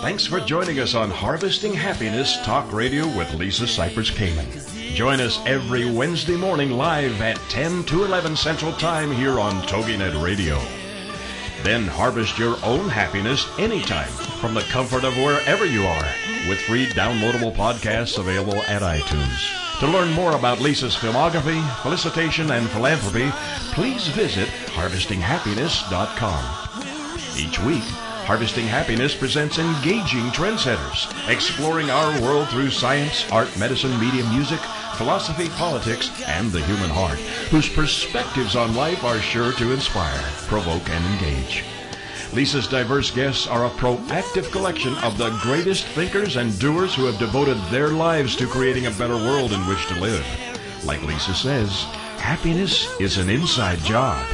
[0.00, 4.94] Thanks for joining us on Harvesting Happiness Talk Radio with Lisa Cypers Kamen.
[4.94, 10.22] Join us every Wednesday morning live at 10 to 11 Central Time here on TogiNet
[10.22, 10.58] Radio.
[11.64, 16.14] Then harvest your own happiness anytime from the comfort of wherever you are
[16.46, 19.80] with free downloadable podcasts available at iTunes.
[19.80, 23.30] To learn more about Lisa's filmography, felicitation, and philanthropy,
[23.72, 26.44] please visit harvestinghappiness.com.
[27.38, 27.82] Each week,
[28.26, 34.60] Harvesting Happiness presents engaging trendsetters, exploring our world through science, art, medicine, media, music,
[34.94, 37.18] philosophy, politics, and the human heart,
[37.50, 41.64] whose perspectives on life are sure to inspire, provoke, and engage.
[42.32, 47.18] Lisa's diverse guests are a proactive collection of the greatest thinkers and doers who have
[47.18, 50.26] devoted their lives to creating a better world in which to live.
[50.84, 51.84] Like Lisa says,
[52.18, 54.26] happiness is an inside job.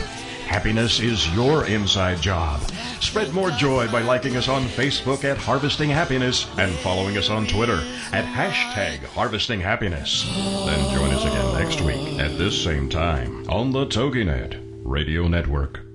[0.46, 2.60] Happiness is your inside job.
[3.00, 7.46] Spread more joy by liking us on Facebook at Harvesting Happiness and following us on
[7.46, 7.80] Twitter
[8.12, 10.24] at hashtag Harvesting Happiness.
[10.66, 15.89] Then join us again next week at this same time on the TogiNet Radio Network.